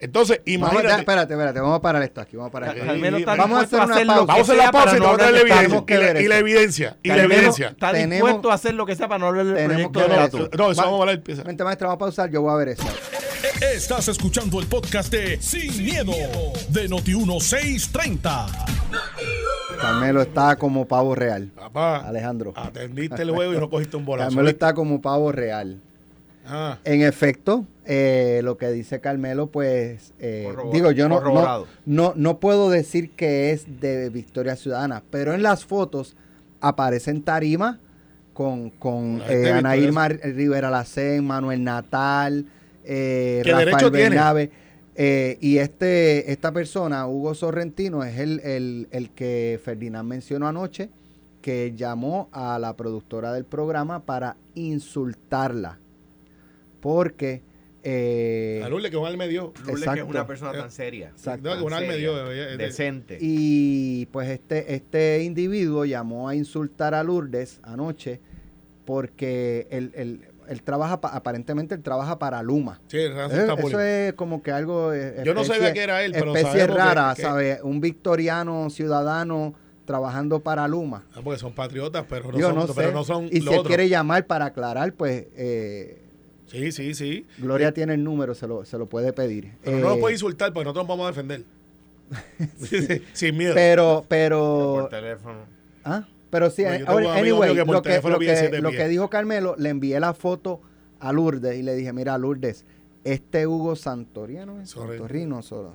[0.00, 0.88] Entonces, Vamos, imagínate.
[0.88, 2.86] ya, espérate, espérate, vamos a parar esto aquí, vamos a parar Ca- esto.
[2.86, 4.24] Carmelo está Vamos a hacer una hacer pausa.
[4.24, 5.50] Vamos a hacer la pausa para y te no voy a dar la hablar de
[5.50, 5.86] evidencia.
[6.22, 6.96] Y la, evidencia.
[7.02, 7.68] Y la evidencia.
[7.68, 10.56] está Tenemos- dispuesto a hacer lo que sea para no hablar del proyecto de tu-
[10.56, 11.14] No, eso Va- vamos a hablar.
[11.16, 11.44] empieza.
[11.44, 12.84] Mente maestra, vamos a pausar, yo voy a ver eso.
[13.74, 16.12] Estás escuchando el podcast de Sin, miedo,
[16.70, 18.46] de Noti1630.
[19.80, 21.50] Carmelo está como pavo real.
[21.54, 22.52] Papá, Alejandro.
[22.56, 24.28] atendiste el juego y no cogiste un bolazo.
[24.30, 25.80] Carmelo está como pavo real.
[26.46, 32.12] Ah, En efecto, eh, lo que dice Carmelo, pues, eh, digo, yo no, no, no,
[32.16, 36.16] no puedo decir que es de Victoria Ciudadana, pero en las fotos
[36.60, 37.78] aparece en tarima
[38.32, 42.46] con, con eh, Ana Irma Rivera Lacén, Manuel Natal,
[42.84, 43.92] eh, ¿Qué derecho Rafael?
[43.92, 44.50] Bernabe.
[45.40, 50.90] y este, esta persona, Hugo Sorrentino, es el, el, el que Ferdinand mencionó anoche,
[51.42, 55.78] que llamó a la productora del programa para insultarla.
[56.80, 57.42] Porque...
[57.82, 59.52] eh, a Lourdes que un alma dio.
[59.66, 61.08] Lourdes, que es una persona tan seria.
[61.08, 61.48] Exacto.
[61.48, 62.30] No, que un alma dio.
[62.32, 63.18] eh, eh, decente.
[63.20, 68.20] Y pues este, este individuo llamó a insultar a Lourdes anoche
[68.84, 72.80] porque él, él- él trabaja, pa- aparentemente él trabaja para Luma.
[72.88, 73.80] Sí, el Eh, está Eso público.
[73.80, 74.92] es como que algo...
[74.92, 77.60] eh, Yo no sabía que era él, pero Especie rara, que- ¿sabes?
[77.62, 81.04] Un victoriano ciudadano trabajando para Luma.
[81.14, 82.72] Ah, porque son patriotas, pero no, Yo son, no sé.
[82.76, 83.68] pero no son y si lo él otro.
[83.68, 86.02] quiere llamar para aclarar, pues eh,
[86.50, 87.26] Sí, sí, sí.
[87.38, 89.52] Gloria tiene el número, se lo, se lo puede pedir.
[89.64, 91.44] Pero no Eh, nos puede insultar porque nosotros nos vamos a defender.
[92.58, 93.54] Sí, sí, Sin miedo.
[93.54, 95.38] pero, Pero por teléfono.
[95.84, 96.06] ¿Ah?
[96.30, 99.68] Pero sí, un amigo anyway, que lo, que, lo, que, lo que dijo Carmelo, le
[99.68, 100.60] envié la foto
[101.00, 102.64] a Lourdes y le dije, mira Lourdes,
[103.04, 104.98] este Hugo Santoriano, Sor-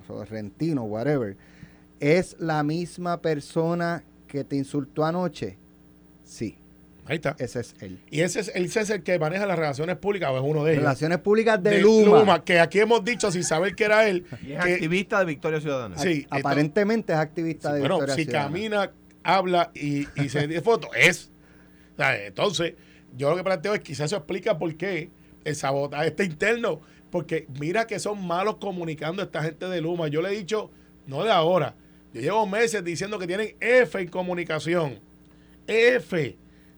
[0.06, 1.36] Sorrentino, whatever,
[2.00, 5.58] ¿es la misma persona que te insultó anoche?
[6.24, 6.56] Sí,
[7.06, 7.36] Ahí está.
[7.38, 8.00] ese es él.
[8.10, 10.72] Y ese es, ese es el que maneja las relaciones públicas o es uno de
[10.72, 10.82] ellos.
[10.82, 12.44] Relaciones Públicas de, De Luma.
[12.44, 14.24] que aquí hemos dicho sin saber que era él.
[14.42, 15.96] Y es que- activista de Victoria Ciudadana.
[15.98, 18.48] Sí, Aparentemente es activista de bueno, Victoria si Ciudadana.
[18.48, 18.92] camina,
[19.22, 21.30] habla y, y se tiene foto, es.
[21.94, 22.74] O sea, Entonces,
[23.16, 25.10] yo lo que planteo es quizás eso explica por qué
[25.44, 26.80] el sabotaje está interno.
[27.10, 30.08] Porque mira que son malos comunicando a esta gente de Luma.
[30.08, 30.70] Yo le he dicho,
[31.06, 31.74] no de ahora,
[32.12, 34.98] yo llevo meses diciendo que tienen F en comunicación.
[35.66, 36.36] F.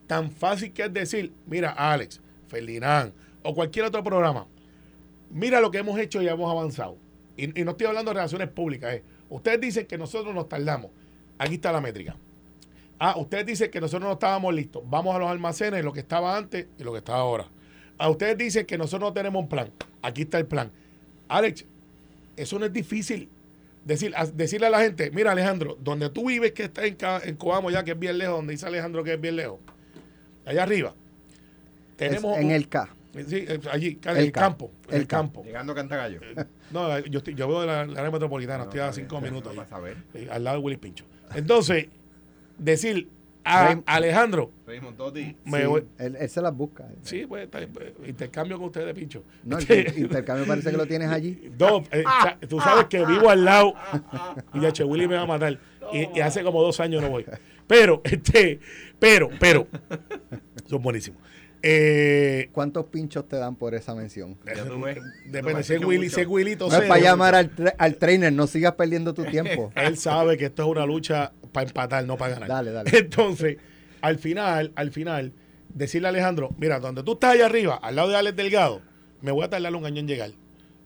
[0.09, 3.13] Tan fácil que es decir, mira, Alex, Ferdinand
[3.45, 4.47] o cualquier otro programa,
[5.31, 6.97] mira lo que hemos hecho y hemos avanzado.
[7.37, 8.95] Y, no estoy hablando de relaciones públicas.
[8.95, 9.05] eh.
[9.31, 10.91] Ustedes dicen que nosotros nos tardamos.
[11.39, 12.17] Aquí está la métrica.
[12.99, 14.83] Ah, ustedes dicen que nosotros no estábamos listos.
[14.87, 17.47] Vamos a los almacenes, lo que estaba antes y lo que está ahora.
[17.97, 19.71] Ah, ustedes dicen que nosotros no tenemos un plan.
[20.03, 20.73] Aquí está el plan.
[21.29, 21.65] Alex,
[22.37, 23.29] eso no es difícil.
[23.85, 27.37] Decir, a- decirle a la gente, mira Alejandro, donde tú vives que está en, en
[27.37, 29.61] Coamo ya, que es bien lejos, donde dice Alejandro que es bien lejos,
[30.49, 30.95] allá arriba,
[31.93, 32.37] Es tenemos...
[32.39, 32.89] en un- el K.
[33.27, 34.71] Sí, eh, allí, en El campo.
[34.89, 35.43] en El campo.
[35.43, 36.21] Llegando a Cantagallo.
[36.71, 39.65] No, yo, estoy, yo veo de la, la área metropolitana, estoy a cinco minutos ahí,
[39.69, 39.97] saber.
[40.15, 41.05] eh, al lado de Willy Pincho.
[41.35, 41.87] Entonces,
[42.59, 43.09] decir
[43.45, 45.35] a Alejandro, Raymond Totti.
[45.47, 46.85] me Sí, voy- él, él se las busca.
[47.03, 47.69] Sí, pues, pues,
[48.07, 49.25] intercambio con ustedes, Pincho.
[49.43, 49.65] No, el
[49.99, 51.51] intercambio parece que lo tienes allí.
[51.59, 52.05] no, eh,
[52.47, 53.73] tú sabes que vivo al lado
[54.55, 55.59] y ya che, Willy me va a matar.
[55.93, 57.25] Y, y hace como dos años no voy.
[57.69, 58.59] Pero, este,
[58.99, 59.69] pero, pero,
[60.67, 61.23] son buenísimos.
[61.63, 64.37] Eh, ¿Cuántos pinchos te dan por esa mención?
[65.27, 68.33] Depende, si es Willy, si es Willito No es para llamar al, tra- al trainer,
[68.33, 69.73] no sigas perdiendo tu tiempo.
[69.77, 72.49] Él sabe que esto es una lucha para empatar, no para ganar.
[72.49, 72.91] Dale, dale.
[72.97, 73.57] Entonces,
[74.01, 75.33] al final, al final,
[75.75, 78.81] decirle a Alejandro, mira, donde tú estás allá arriba, al lado de Alex Delgado,
[79.21, 80.31] me voy a tardar un año en llegar.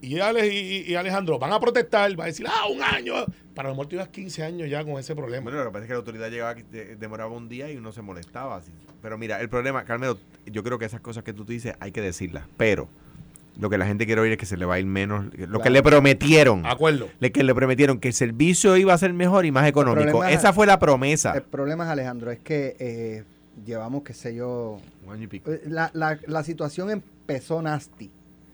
[0.01, 3.15] Y Alex y, y- y Alejandro van a protestar, van a decir, ah, un año.
[3.55, 5.45] Para lo mejor tú ibas 15 años ya con ese problema.
[5.45, 7.93] Bueno, lo que pasa es que la autoridad llegaba, de- demoraba un día y uno
[7.93, 8.57] se molestaba.
[8.57, 8.73] así.
[9.03, 12.01] Pero mira, el problema, Carmelo, yo creo que esas cosas que tú dices hay que
[12.01, 12.45] decirlas.
[12.57, 12.89] Pero
[13.59, 15.27] lo que la gente quiere oír es que se le va a ir menos.
[15.37, 16.65] Lo que le prometieron.
[16.65, 17.09] Acuerdo.
[17.21, 20.25] Le que le prometieron que el servicio iba a ser mejor y más económico.
[20.25, 21.33] es- Esa fue la promesa.
[21.35, 23.25] El problema es, Alejandro, es que eh,
[23.67, 25.53] llevamos, qué sé yo, Un año y pico.
[25.53, 28.11] eh, la, la, la situación empezó nasty,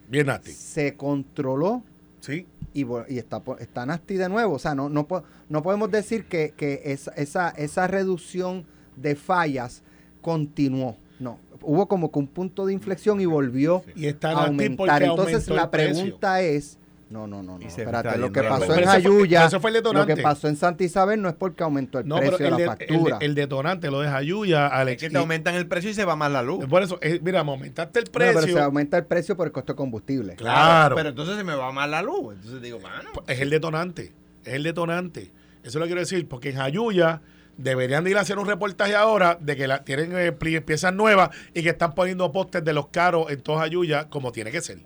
[0.09, 0.51] Bien nasty.
[0.51, 1.85] se controló
[2.21, 2.47] Sí.
[2.73, 4.55] y, y está, está nasty de nuevo.
[4.55, 5.07] O sea, no, no,
[5.49, 9.83] no podemos decir que, que esa, esa, esa reducción de fallas
[10.21, 10.97] continuó.
[11.19, 15.03] No, hubo como que un punto de inflexión y volvió Y está a aumentar.
[15.03, 15.95] Entonces la precio.
[15.95, 16.78] pregunta es,
[17.11, 19.71] no, no, no, no, espérate, lo que pasó en Pero ese fue- Jayuya, ese fue
[19.71, 20.23] el lo que detonante.
[20.23, 22.63] pasó en Santa Isabel no es porque aumentó el No, precio pero de la de-
[22.85, 23.19] el de- factura.
[23.21, 25.03] el detonante lo deja Yuya, Alex.
[25.03, 26.67] Es que te aumentan el precio y se va más la luz.
[26.67, 28.41] por eso, eh, mira, me aumentaste el No, precio.
[28.43, 30.35] pero se aumenta el precio por el costo de combustible.
[30.37, 30.97] Claro.
[30.97, 32.35] Pero entonces se me va más la luz.
[32.35, 33.09] Entonces digo, mano.
[33.27, 34.13] es el detonante.
[34.45, 35.31] Es el detonante.
[35.65, 37.21] Eso lo quiero decir, porque en Jayuya
[37.57, 41.31] deberían de ir a hacer un reportaje ahora de que la, tienen eh, piezas nuevas
[41.55, 44.79] y que están poniendo postes de los caros en toda Jayuya como tiene que ser.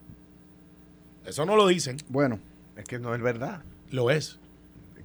[1.27, 2.39] Eso no lo dicen, Bueno,
[2.77, 3.63] Es que no es verdad.
[3.91, 4.39] lo es.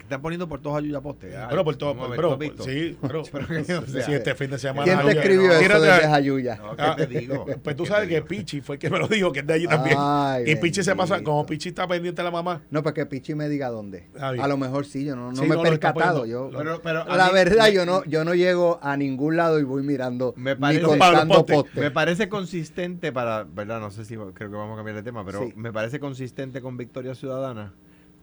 [0.07, 1.35] Están poniendo por todos ayuda poste.
[1.35, 2.63] Ay, Bueno, por todo, vamos a ver, pero, ¿tú has visto?
[2.63, 4.85] sí, pero, Pero que, o sea, sí, este fin de semana.
[4.85, 6.55] ¿Quién te escribió no, eso tírate desde a- Jayuya?
[6.55, 7.45] No, ¿qué Ah, te digo?
[7.61, 8.21] Pues tú ¿Qué sabes que?
[8.21, 9.97] Pichi fue el que me lo dijo, que es de allí también.
[9.99, 12.61] Ay, y Pichi se pasa, como Pichi está pendiente de la mamá.
[12.71, 14.07] No, para que Pichi me diga dónde.
[14.17, 14.29] Ah.
[14.39, 16.25] A lo mejor sí, yo no, no Sí, me no, he percatado.
[16.25, 19.35] Yo, Pero- pero a la mí- verdad, me- yo no, yo no llego a ningún
[19.35, 21.75] lado y voy mirando Me ni parece- contando postes.
[21.75, 23.81] Me parece consistente para, ¿verdad?
[23.81, 25.53] No sé si creo que vamos a cambiar de tema, pero Sí.
[25.57, 27.73] me parece consistente con Victoria Ciudadana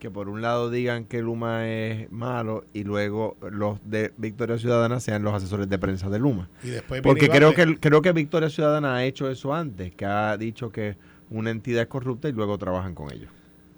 [0.04, 5.00] que por un lado digan que Luma es malo y luego los de Victoria Ciudadana
[5.00, 6.50] sean los asesores de prensa de Luma.
[6.62, 10.36] Y después Porque creo que creo que Victoria Ciudadana ha hecho eso antes, que ha
[10.36, 10.98] dicho que
[11.30, 13.30] una entidad es corrupta y luego trabajan con ellos.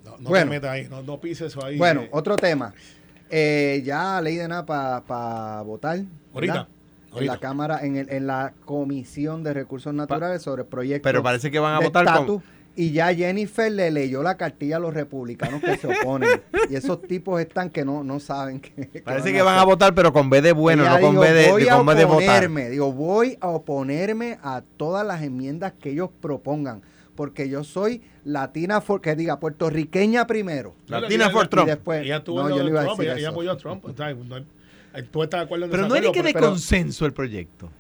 [0.05, 0.47] No, no Bueno.
[0.47, 1.79] te metas ahí, no, no pises eso ahí.
[1.79, 2.09] Bueno, eh.
[2.11, 2.75] otro tema.
[3.31, 6.01] Eh, ya ley de nada para votar.
[6.35, 6.69] Ahorita, ¿verdad?
[7.21, 11.09] En la Cámara, en, el- en la Comisión de Recursos Naturales sobre proyectos.
[11.09, 14.37] Pero parece que van a de votar estatus, con Y ya Jennifer le leyó la
[14.37, 16.43] cartilla a los republicanos que se oponen.
[16.69, 19.01] y esos tipos están que no, no saben que.
[19.03, 21.51] Parece que van a votar pero con B de bueno, no con dijo, B de,
[21.51, 22.23] voy de- a con B de votar.
[22.23, 26.83] oponerme, digo, voy a oponerme a todas las enmiendas que ellos propongan,
[27.15, 30.75] porque yo soy latina, for, que diga puertorriqueña primero.
[30.87, 31.69] Latina for Trump.
[31.69, 33.33] Y después, Ella tuvo no, yo no de iba a Trump, decir ella, ella eso.
[33.33, 33.85] apoyó a Trump.
[33.87, 36.49] o sea, no hay- tú estás de acuerdo en Pero no era que de pero-
[36.51, 37.71] consenso el proyecto.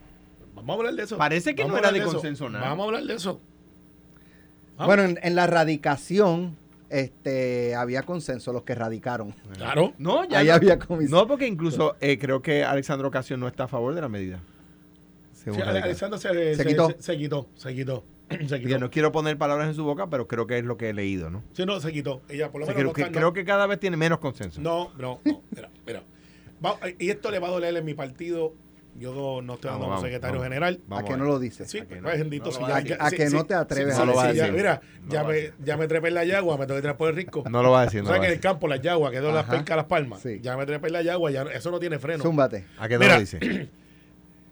[0.54, 1.18] Vamos a hablar de eso.
[1.18, 2.68] Parece que Vamos no era de consenso nada.
[2.70, 3.42] Vamos a hablar de eso.
[4.84, 6.56] Bueno, en, en la radicación
[6.90, 9.34] este, había consenso, los que radicaron.
[9.56, 9.94] Claro.
[9.98, 10.54] No, ya Ahí no.
[10.54, 11.18] había comisión.
[11.20, 14.40] No, porque incluso eh, creo que Alexandro Ocasio no está a favor de la medida.
[15.32, 15.88] Según Sí, Ale- radical.
[16.10, 16.88] Alexander se, Se quitó.
[16.90, 17.48] Se, se quitó.
[17.56, 18.04] Se quitó.
[18.60, 18.78] quitó.
[18.78, 21.30] no quiero poner palabras en su boca, pero creo que es lo que he leído,
[21.30, 21.42] ¿no?
[21.52, 22.22] Sí, no, se quitó.
[22.28, 24.18] Ella por lo menos creo, no que, está- no- creo que cada vez tiene menos
[24.18, 24.60] consenso.
[24.60, 25.42] No, no, no.
[25.50, 26.02] Mira, mira.
[26.64, 28.54] Va- y esto le va a doler en mi partido.
[28.98, 30.44] Yo no, no estoy dando como secretario vamos.
[30.44, 30.80] general.
[30.86, 31.18] ¿A Vamos que ver.
[31.18, 31.66] no lo dice?
[31.68, 32.02] Sí, ¿A que no?
[32.02, 32.96] pues bendito No si lo ya- va a ya- decir.
[33.02, 34.52] ¿A sí, que no sí, te atreves sí, a sí, lo va a ya, decir?
[34.56, 37.08] Mira, No ya me, ya me trepé en la yagua, me tengo que trepar por
[37.10, 37.44] el rico.
[37.50, 38.00] No lo va a decir.
[38.02, 39.76] No ¿Sabes lo va que en el campo, las yaguas, que es donde las pesca
[39.76, 40.20] las palmas?
[40.20, 40.40] Sí.
[40.42, 42.22] Ya me trepé en la yagua, ya, eso no tiene freno.
[42.22, 42.64] Zúmbate.
[42.78, 43.38] ¿A que no lo dice?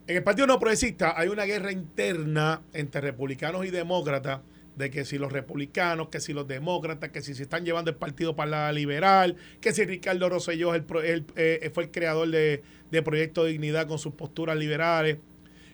[0.07, 4.41] En el Partido No Progresista hay una guerra interna entre republicanos y demócratas
[4.77, 7.97] de que si los republicanos, que si los demócratas, que si se están llevando el
[7.97, 12.63] partido para la liberal, que si Ricardo Rosselló el el, eh, fue el creador de,
[12.91, 15.19] de Proyecto Dignidad con sus posturas liberales,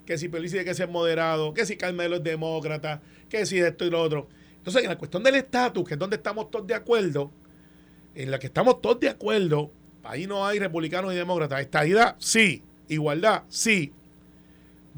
[0.05, 3.85] que si Pelici tiene que ser moderado, que si Carmelo es demócrata, que si esto
[3.85, 4.29] y lo otro.
[4.57, 7.31] Entonces, en la cuestión del estatus, que es donde estamos todos de acuerdo,
[8.15, 9.71] en la que estamos todos de acuerdo,
[10.03, 11.61] ahí no hay republicanos y demócratas.
[11.61, 12.63] Estadidad, sí.
[12.89, 13.93] Igualdad, sí.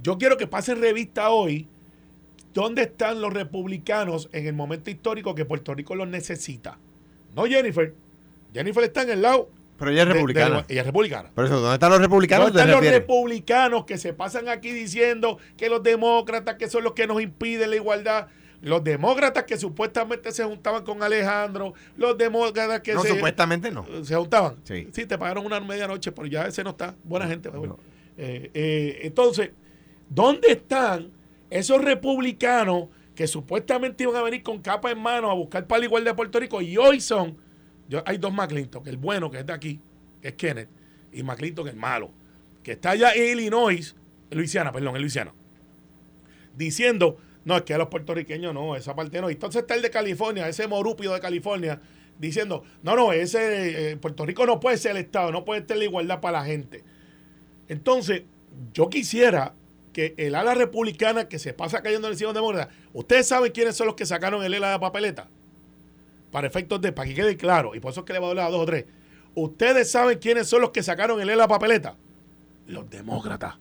[0.02, 1.68] Yo quiero que pasen revista hoy
[2.52, 6.78] dónde están los republicanos en el momento histórico que Puerto Rico los necesita.
[7.34, 7.94] No Jennifer.
[8.52, 9.48] Jennifer está en el lado.
[9.78, 10.64] Pero ella es de- de- republicana.
[10.68, 11.30] ella es republicana.
[11.34, 12.46] Por eso, ¿dónde están los republicanos?
[12.48, 16.84] ¿Dónde están ¿Te los republicanos que se pasan aquí diciendo que los demócratas que son
[16.84, 18.28] los que nos impiden la igualdad?
[18.60, 23.84] Los demócratas que supuestamente se juntaban con Alejandro, los demócratas que No, se, supuestamente no.
[24.04, 24.56] se juntaban.
[24.62, 24.84] Sí.
[24.92, 26.94] te pagaron una medianoche, pero ya ese no está.
[27.02, 27.50] Buena gente.
[27.50, 27.58] No.
[27.58, 27.78] bueno.
[28.16, 29.50] Eh, eh, entonces,
[30.08, 31.10] ¿dónde están
[31.58, 35.86] esos republicanos que supuestamente iban a venir con capa en mano a buscar para la
[35.86, 36.62] igualdad de Puerto Rico?
[36.62, 37.36] Y hoy son,
[37.88, 39.80] yo, hay dos McClinton, que el bueno que es de aquí,
[40.20, 40.68] que es Kenneth,
[41.12, 42.10] y es el malo,
[42.62, 43.94] que está allá en Illinois,
[44.30, 45.34] en Luisiana, perdón, en Luisiana,
[46.56, 49.28] diciendo, no, es que a los puertorriqueños no, esa parte no.
[49.28, 51.80] Y entonces está el de California, ese morúpido de California,
[52.18, 55.78] diciendo, no, no, ese eh, Puerto Rico no puede ser el Estado, no puede tener
[55.78, 56.84] la igualdad para la gente.
[57.68, 58.22] Entonces,
[58.72, 59.54] yo quisiera
[59.92, 63.76] que el ala republicana que se pasa cayendo en el cielo demócrata, ustedes saben quiénes
[63.76, 65.28] son los que sacaron el ELA de la papeleta.
[66.30, 68.30] Para efectos de, para que quede claro, y por eso es que le voy a
[68.30, 68.86] hablar a dos o tres.
[69.34, 71.96] Ustedes saben quiénes son los que sacaron el ELA de papeleta.
[72.66, 73.56] Los demócratas.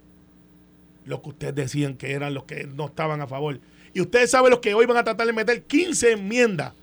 [1.06, 3.60] Los que ustedes decían que eran los que no estaban a favor.
[3.94, 6.74] Y ustedes saben los que hoy van a tratar de meter 15 enmiendas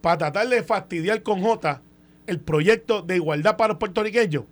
[0.00, 1.80] para tratar de fastidiar con J
[2.26, 4.44] el proyecto de igualdad para los puertorriqueños.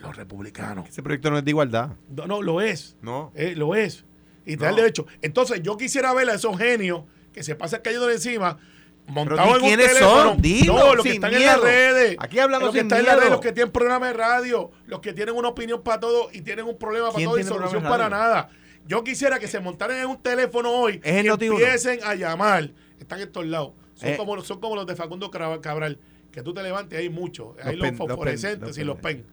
[0.00, 0.88] Los republicanos.
[0.88, 1.90] Ese proyecto no es de igualdad.
[2.08, 2.96] No, no, lo es.
[3.02, 3.32] No.
[3.34, 4.04] Eh, lo es.
[4.46, 5.06] Y te da el derecho.
[5.22, 8.58] Entonces, yo quisiera ver a esos genios que se pasan cayendo de encima,
[9.06, 10.22] montados en un quiénes teléfono.
[10.30, 12.16] son, dilo, no, los que están en las redes.
[12.18, 15.00] Aquí hablamos los que están en las redes, los que tienen programa de radio, los
[15.00, 17.82] que tienen una opinión para todo y tienen un problema para ¿Quién todo y solución
[17.82, 18.48] para nada.
[18.86, 22.70] Yo quisiera que se montaran en un teléfono hoy Es y empiecen a llamar.
[22.98, 23.72] Están en todos lados.
[23.94, 24.16] Son, Eh.
[24.16, 25.98] como, son como los de Facundo Cabral-
[26.32, 27.56] que tú te levantes, hay muchos.
[27.62, 29.26] Hay Los los, pen- los pen- fosforescentes los y los pen.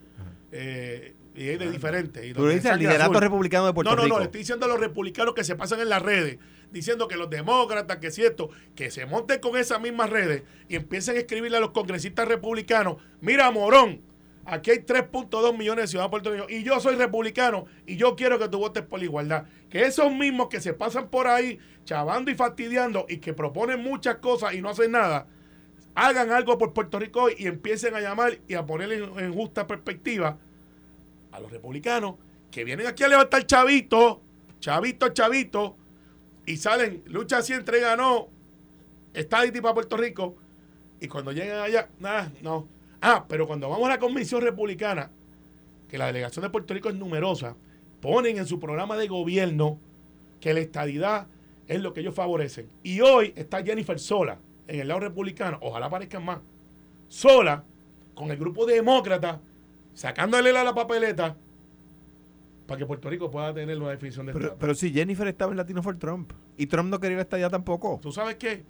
[0.51, 2.25] Eh, y hay de diferentes.
[2.25, 3.21] y de dices el liderato azul.
[3.21, 4.15] republicano de Puerto no, no, Rico.
[4.15, 6.39] No, le estoy diciendo a los republicanos que se pasan en las redes,
[6.71, 10.75] diciendo que los demócratas, que es cierto, que se monten con esas mismas redes y
[10.75, 14.01] empiecen a escribirle a los congresistas republicanos, mira, morón,
[14.45, 18.49] aquí hay 3.2 millones de ciudadanos puertorriqueños y yo soy republicano y yo quiero que
[18.49, 19.45] tú votes por la igualdad.
[19.69, 24.15] Que esos mismos que se pasan por ahí chavando y fastidiando y que proponen muchas
[24.15, 25.27] cosas y no hacen nada,
[25.97, 29.65] hagan algo por Puerto Rico y empiecen a llamar y a poner en, en justa
[29.65, 30.37] perspectiva
[31.31, 32.15] a los republicanos
[32.51, 34.21] que vienen aquí a levantar chavito,
[34.59, 35.75] chavito, chavito,
[36.45, 38.29] y salen, lucha así, entrega no,
[39.11, 40.35] está ahí para Puerto Rico,
[41.01, 42.67] y cuando llegan allá, nada, no.
[43.01, 45.11] Ah, pero cuando vamos a la Comisión Republicana,
[45.89, 47.55] que la delegación de Puerto Rico es numerosa,
[48.01, 49.79] ponen en su programa de gobierno
[50.39, 51.25] que la estadidad
[51.67, 52.69] es lo que ellos favorecen.
[52.83, 56.39] Y hoy está Jennifer sola en el lado republicano, ojalá aparezcan más,
[57.07, 57.63] sola
[58.15, 59.39] con el grupo demócrata,
[59.93, 61.35] sacándole la, la papeleta
[62.67, 64.59] para que Puerto Rico pueda tener una definición de Pero, Estado.
[64.59, 67.99] pero si Jennifer estaba en Latino for Trump y Trump no quería estar allá tampoco.
[68.01, 68.63] ¿Tú sabes qué?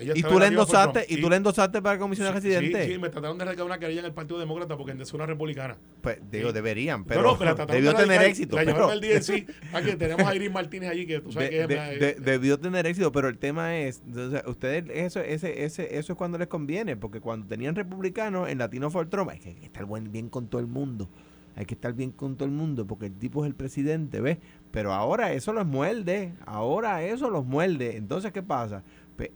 [0.00, 2.86] Y tú le endosaste, y tú le endosaste para comisionar Sí, residente.
[2.86, 5.26] Sí, sí, me trataron de recabar una querella en el Partido Demócrata porque es una
[5.26, 5.76] republicana.
[6.00, 6.54] Pues digo, Sí.
[6.54, 8.56] deberían, pero no, trataron debió de tener éxito.
[8.56, 9.46] La pero- al DNC.
[9.84, 11.68] Que tenemos a Iris Martínez allí, que tú sabes de- que es...
[11.68, 16.12] de- de- debió tener éxito, pero el tema es, sea, ustedes, eso, ese, ese, eso
[16.12, 19.54] es cuando les conviene, porque cuando tenían republicanos en Latino for Trump, hay que, hay
[19.56, 21.08] que estar buen- bien con todo el mundo,
[21.56, 24.38] hay que estar bien con todo el mundo, porque el tipo es el presidente, ¿ves?
[24.70, 27.96] Pero ahora eso los muerde, ahora eso los muerde.
[27.96, 28.84] Entonces, ¿qué pasa?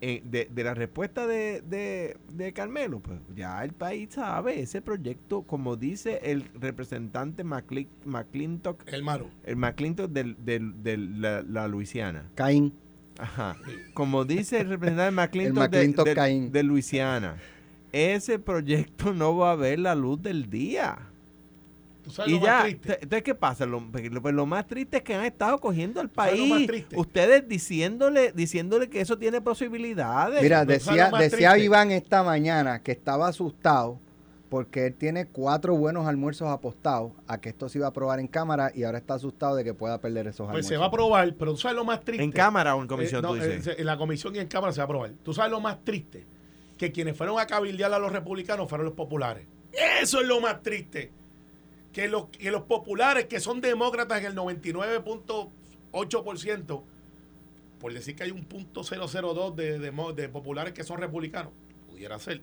[0.01, 4.81] Eh, De, de la respuesta de, de, de Carmelo, pues ya el país sabe, ese
[4.81, 9.29] proyecto, como dice el representante McCli- McClintock, el malo.
[9.45, 12.31] el McClintock del, del, del- la, la Luisiana.
[12.35, 12.73] Caín.
[13.19, 13.57] Ajá.
[13.95, 17.37] Como dice el representante McClintock, El de- McClintock de, de Luisiana,
[17.93, 20.97] ese proyecto no va a ver la luz del día.
[22.03, 23.65] ¿Tú sabes Y lo más ya, entonces, ¿qué pasa?
[23.67, 26.67] Lo, pues, lo más triste es que han estado cogiendo al ¿Sabes lo país.
[26.67, 26.97] triste?
[26.99, 30.43] Ustedes diciéndole, diciéndole que eso tiene posibilidades.
[30.43, 31.59] Mira, ¿no sabes decía, lo decía?
[31.59, 33.99] Iván esta mañana que estaba asustado
[34.49, 38.27] porque él tiene cuatro buenos almuerzos apostados a que esto se iba a aprobar en
[38.27, 40.69] cámara y ahora está asustado de que pueda perder esos Pues almuerzos.
[40.69, 42.23] se va a aprobar, pero ¿tú sabes lo más triste?
[42.23, 43.77] en cámara o en comisión, Eh, no, tú dices.
[43.79, 45.13] en la comisión y en Cámara se va a aprobar.
[45.23, 46.27] ¿Tú sabes lo más triste?
[46.77, 49.47] Que quienes fueron a cabildear a los republicanos fueron los populares.
[50.03, 51.11] Eso es lo más triste.
[51.93, 56.83] Que los, que los populares, que son demócratas en el 99.8%,
[57.81, 61.53] por decir que hay un punto 002 de, de, de populares que son republicanos,
[61.89, 62.41] pudiera ser.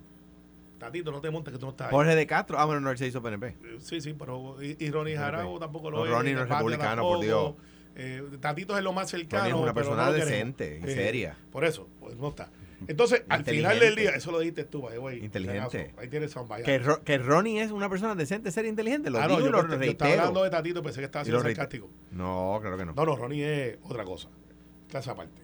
[0.78, 1.92] Tatito, no te montes que tú no estás ahí.
[1.94, 2.58] Jorge de Castro.
[2.58, 3.48] Ah, bueno, no, él se hizo PNP.
[3.48, 6.12] Eh, Sí, sí, pero y, y Ronnie Jarabo tampoco lo No, es.
[6.12, 7.54] Ronnie no es republicano, por Dios.
[7.96, 9.44] Eh, Tatito es lo más cercano.
[9.44, 11.36] Ronnie es una pero persona no decente y Eh, seria.
[11.52, 12.50] Por eso, pues no está.
[12.88, 15.24] Entonces, al final del día, eso lo dijiste tú, güey.
[15.26, 15.92] Inteligente.
[15.96, 16.64] si Ahí tienes soundbite.
[16.64, 19.10] Que, Ro- que Ronnie es una persona decente, seria e inteligente.
[19.10, 21.42] Lo Ah, no, digo yo, lo yo estaba hablando de Tatito, pensé que estaba haciendo
[21.42, 21.90] sarcástico.
[22.12, 22.94] No, claro que no.
[22.94, 24.30] No, no, Ronnie es otra cosa.
[24.90, 25.42] Clase aparte.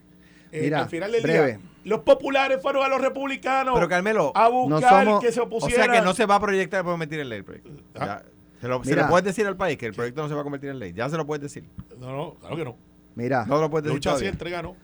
[0.51, 1.45] Eh, Mira, al final del breve.
[1.47, 5.41] día, los populares fueron a los republicanos Pero Carmelo, a no buscar somos- que se
[5.41, 5.85] o opusieran.
[5.87, 7.69] sea que no se va a proyectar por convertir en ley el proyecto.
[7.95, 8.23] Ah.
[8.23, 8.25] Ya.
[8.61, 10.69] Se, lo, se puedes decir al país que el proyecto no se va a convertir
[10.69, 10.93] en ley.
[10.93, 11.65] Ya se lo puedes decir.
[11.99, 12.77] No, no, claro que no.
[13.15, 14.29] Mira, No lo puedes decir Lucha así, todavía.
[14.31, 14.75] entrega, no.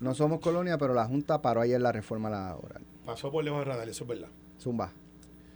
[0.00, 2.82] No somos colonia, pero la Junta paró ayer la reforma laboral.
[3.04, 4.28] Pasó por lejos de radar, eso es verdad.
[4.60, 4.92] Zumba.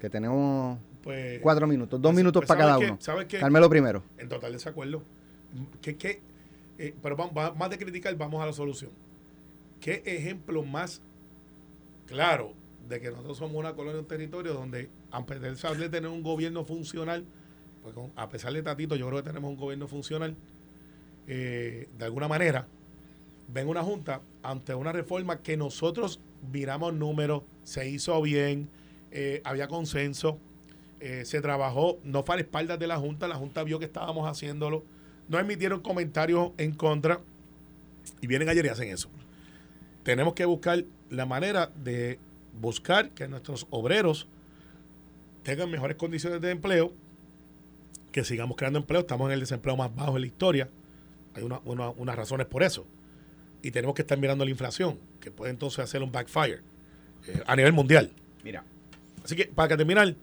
[0.01, 2.99] Que tenemos Pues, cuatro minutos, dos pues, minutos pues, para cada ¿sabes uno.
[3.01, 3.39] ¿Sabes qué?
[3.39, 4.03] Carmelo primero.
[4.19, 5.03] En total desacuerdo.
[5.81, 6.21] ¿Qué, qué,
[6.79, 8.91] eh, pero vamos- va- más de criticar, vamos a la solución.
[9.81, 11.03] ¿Qué ejemplo más
[12.07, 12.55] claro
[12.89, 16.65] de que nosotros somos una colonia, un territorio donde, a pesar de tener un gobierno
[16.65, 17.25] funcional,
[17.83, 20.37] pues con- a pesar de Tatito, yo creo que tenemos un gobierno funcional,
[21.27, 22.67] eh, de alguna manera,
[23.49, 26.21] ven una junta ante una reforma que nosotros
[26.53, 28.69] miramos números, se hizo bien,
[29.11, 30.39] eh, había consenso,
[31.01, 33.85] eh, se trabajó, no fue a la espaldas de la Junta, la Junta vio que
[33.85, 34.85] estábamos haciéndolo,
[35.29, 37.21] no emitieron comentarios en contra
[38.21, 39.09] y vienen ayer y hacen eso.
[40.03, 42.19] Tenemos que buscar la manera de
[42.61, 44.27] buscar que nuestros obreros
[45.43, 46.93] tengan mejores condiciones de empleo,
[48.13, 50.69] que sigamos creando empleo, estamos en el desempleo más bajo en la historia,
[51.35, 52.85] hay una- una- unas razones por eso,
[53.63, 56.61] y tenemos que estar mirando la inflación, que puede entonces hacer un backfire
[57.29, 58.11] eh, a nivel mundial.
[58.45, 58.65] Mira.
[59.25, 60.15] Así que, para terminar,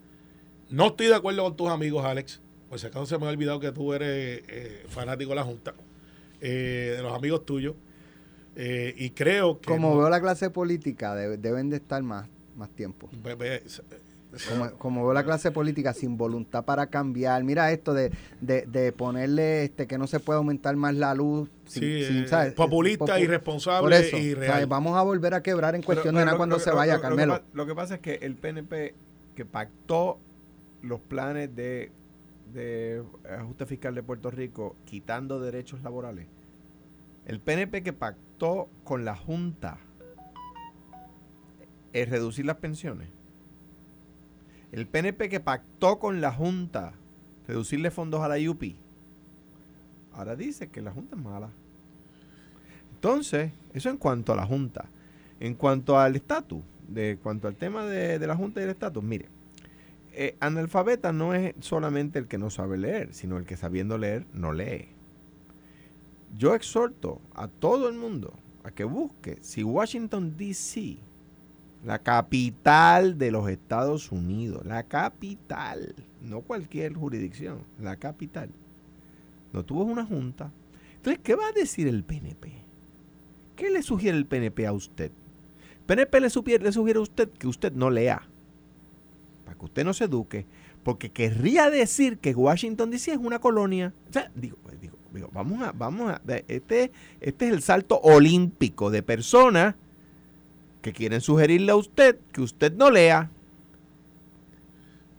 [0.70, 2.42] no estoy de acuerdo con tus amigos, Alex.
[2.70, 5.74] Por si acaso se me ha olvidado que tú eres eh, fanático de la Junta,
[6.42, 7.76] eh, de los amigos tuyos.
[8.56, 9.68] Eh, y creo que.
[9.68, 13.10] Como no- veo la clase política, de- deben de estar más, más tiempo.
[14.48, 17.44] Como, como veo la clase política sin voluntad para cambiar.
[17.44, 18.12] Mira esto de,
[18.42, 21.50] de, de ponerle este que no se puede aumentar más la luz.
[21.66, 22.54] sin- Sí, sin, eh, ¿sabes?
[22.54, 24.38] populista, Popu- irresponsable eso, y ¿sabes?
[24.38, 24.68] real.
[24.68, 26.76] Vamos a volver a quebrar en cuestión Pero- de nada lo- cuando lo- se lo-
[26.76, 27.42] vaya, lo- lo que Carmelo.
[27.54, 28.94] Lo que pasa es que el PNP
[29.36, 30.20] que pactó
[30.84, 31.92] los planes de,
[32.54, 33.04] de
[33.40, 36.28] ajuste fiscal de Puerto Rico quitando derechos laborales,
[37.26, 39.80] el PNP que pactó con la Junta
[41.94, 43.10] es reducir las pensiones,
[44.72, 46.94] el PNP que pactó con la Junta
[47.48, 48.64] reducirle fondos a la UP,
[50.14, 51.50] ahora dice que la Junta es mala.
[52.94, 54.86] Entonces, eso en cuanto a la Junta.
[55.40, 59.02] En cuanto al estatus, de cuanto al tema de, de la Junta y el Estatus,
[59.02, 59.30] mire,
[60.12, 64.26] eh, analfabeta no es solamente el que no sabe leer, sino el que sabiendo leer
[64.34, 64.90] no lee.
[66.36, 70.98] Yo exhorto a todo el mundo a que busque si Washington, D.C.,
[71.86, 78.50] la capital de los Estados Unidos, la capital, no cualquier jurisdicción, la capital,
[79.54, 80.52] no tuvo una junta.
[80.96, 82.52] Entonces, ¿qué va a decir el PNP?
[83.56, 85.12] ¿Qué le sugiere el PNP a usted?
[85.86, 88.22] PNP le sugiere, le sugiere a usted que usted no lea,
[89.46, 90.46] para que usted no se eduque,
[90.84, 93.94] porque querría decir que Washington DC es una colonia.
[94.10, 98.00] O sea, digo, pues, digo, digo, vamos a, vamos a, este, este es el salto
[98.02, 99.76] olímpico de personas
[100.82, 103.30] que quieren sugerirle a usted que usted no lea.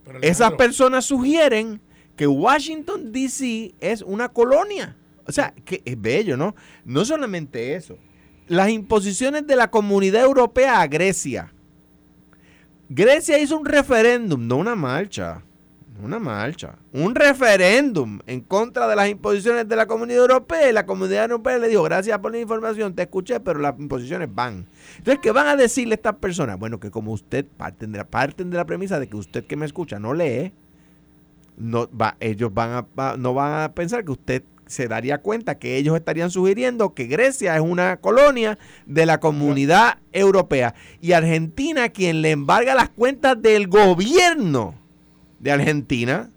[0.05, 1.79] Pero, Esas personas sugieren
[2.15, 4.95] que Washington DC es una colonia.
[5.25, 6.55] O sea, que es bello, ¿no?
[6.83, 7.97] No solamente eso.
[8.47, 11.53] Las imposiciones de la comunidad europea a Grecia.
[12.89, 15.43] Grecia hizo un referéndum, no una marcha.
[16.03, 16.75] Una marcha.
[16.93, 20.69] Un referéndum en contra de las imposiciones de la comunidad europea.
[20.69, 24.27] Y la comunidad europea le dijo, gracias por la información, te escuché, pero las imposiciones
[24.33, 24.67] van.
[24.97, 26.57] Entonces, ¿qué van a decirle estas personas?
[26.57, 29.65] Bueno, que como usted parten de la, de la premisa de que usted que me
[29.65, 30.51] escucha no lee,
[31.57, 35.77] no va, ellos van a, no van a pensar que usted se daría cuenta que
[35.77, 42.21] ellos estarían sugiriendo que Grecia es una colonia de la comunidad europea y Argentina quien
[42.21, 44.80] le embarga las cuentas del gobierno
[45.41, 46.31] de Argentina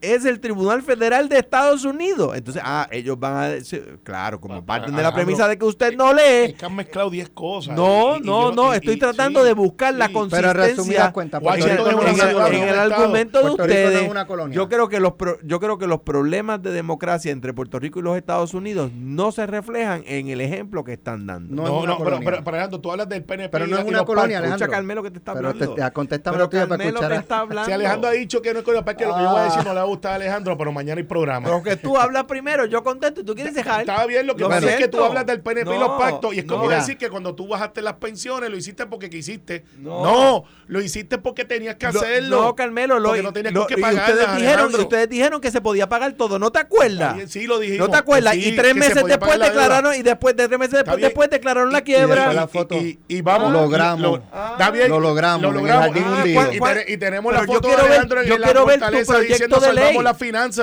[0.00, 2.36] es el Tribunal Federal de Estados Unidos.
[2.36, 5.96] Entonces, ah, ellos van a decir, claro, como parten de la premisa de que usted
[5.96, 6.54] no Es lee.
[6.54, 7.74] que han mezclado 10 cosas.
[7.76, 10.12] No, Y- y no, yo- no, y- estoy y- tratando de buscar la sí.
[10.12, 14.54] Pero consistencia es no es en, el, en argumento de no ustedes, es una colonia.
[14.54, 17.98] yo creo que los pro- yo creo que los problemas de democracia entre Puerto Rico
[18.00, 21.54] y los Estados Unidos no se reflejan en el ejemplo que están dando.
[21.54, 23.50] No es No, una no, pero, pero, pero, Alejandro, tú hablas del PNP.
[23.50, 24.38] Pero no la- es una colonia.
[24.38, 24.64] Alejandro.
[24.64, 25.74] Escucha Carmelo que te está Pero hablando.
[25.74, 27.64] te- te- contéstame Pero Carmelo te está hablando.
[27.66, 29.44] Si Alejandro ha dicho que no es colonia, para que lo que yo voy a
[29.44, 31.46] decir no le gusta a Alejandro, pero mañana hay programa.
[31.46, 33.80] Pero que tú hablas primero, yo contesto y tú quieres dejar.
[33.80, 34.98] Está bien, lo que Lo pasa es que siento.
[34.98, 36.70] tú hablas del PNP y los No, pactos y es como no.
[36.70, 39.64] Decir que cuando tú bajaste las pensiones lo hiciste porque quisiste.
[39.78, 40.02] No.
[40.04, 42.42] No, lo hiciste porque tenías que Lo- hacerlo.
[42.42, 45.50] No, Carmelo, lo, Porque no tenías lo- que y pagarlas, ustedes dijeron, ustedes dijeron que
[45.50, 47.14] se podía pagar todo, ¿no te acuerdas?
[47.16, 47.88] Bien, Sí, lo dijimos.
[47.88, 48.34] ¿No te acuerdas?
[48.34, 51.08] sí, y tres meses después pagar declararon, y después de tres meses después, bien.
[51.08, 52.14] después declararon la Y- y quiebra.
[52.16, 52.74] después la foto.
[52.76, 53.52] Y, y vamos.
[53.52, 54.00] Lo logramos.
[54.02, 54.16] Lo,
[54.52, 55.86] está bien, Lo logramos Lo logramos.
[55.86, 55.88] Ah,
[56.20, 56.42] hundido.
[56.58, 59.12] ¿cuál- Y, y tenemos la foto de Alejandro en yo la quiero ver tu fortaleza
[59.12, 59.96] proyecto diciendo de salvamos ley.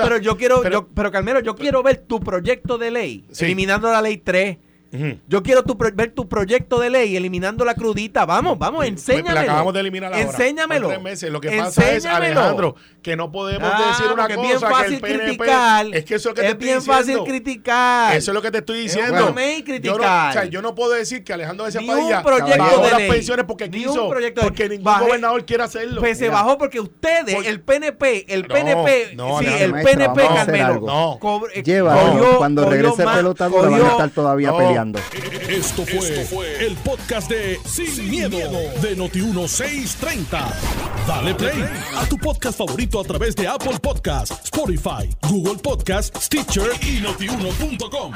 [0.02, 3.44] Pero yo quiero, Pero- yo- pero Carmelo, yo quiero ver tu proyecto de ley, Sí.
[3.44, 4.58] eliminando la ley 3.
[5.28, 8.24] Yo quiero tu pro- ver tu proyecto de ley eliminando la crudita.
[8.24, 9.34] Vamos, vamos, Pues, enséñamelo.
[9.34, 10.24] La acabamos de eliminar ahora.
[10.24, 10.88] Enséñamelo.
[10.88, 11.30] Tres meses.
[11.30, 12.40] Lo que pasa es, Enséñamelo.
[12.40, 15.24] Alejandro, que no podemos Ah, decir una cosa es bien que fácil el PNP...
[15.24, 15.86] criticar.
[15.92, 16.98] Es que eso es lo que te es estoy bien diciendo.
[17.02, 18.16] fácil criticar.
[18.16, 19.32] Eso es lo que te estoy diciendo.
[19.32, 19.78] bueno.
[19.82, 22.98] Yo no, o sea, yo no puedo decir que Alejandro Ni Padilla bajó de las
[22.98, 23.10] ley.
[23.10, 26.00] pensiones porque Ni quiso, un proyecto de- porque ningún Bajé- gobernador quiere hacerlo.
[26.00, 30.26] Pues se bajó porque ustedes, el PNP, el No, PNP, no, sí, el Maestro, PNP,
[30.34, 30.80] Carmelo.
[30.86, 31.18] No.
[31.20, 34.58] cogió- Cuando regrese más- pelota dura van a estar todavía No.
[35.48, 38.36] Esto fue, el podcast de Sin, miedo,
[38.82, 40.52] de Noti1630.
[41.06, 41.64] Dale play
[41.96, 48.12] a tu podcast favorito a través de Apple Podcasts, Spotify, Google Podcasts, Stitcher y notiuno.com.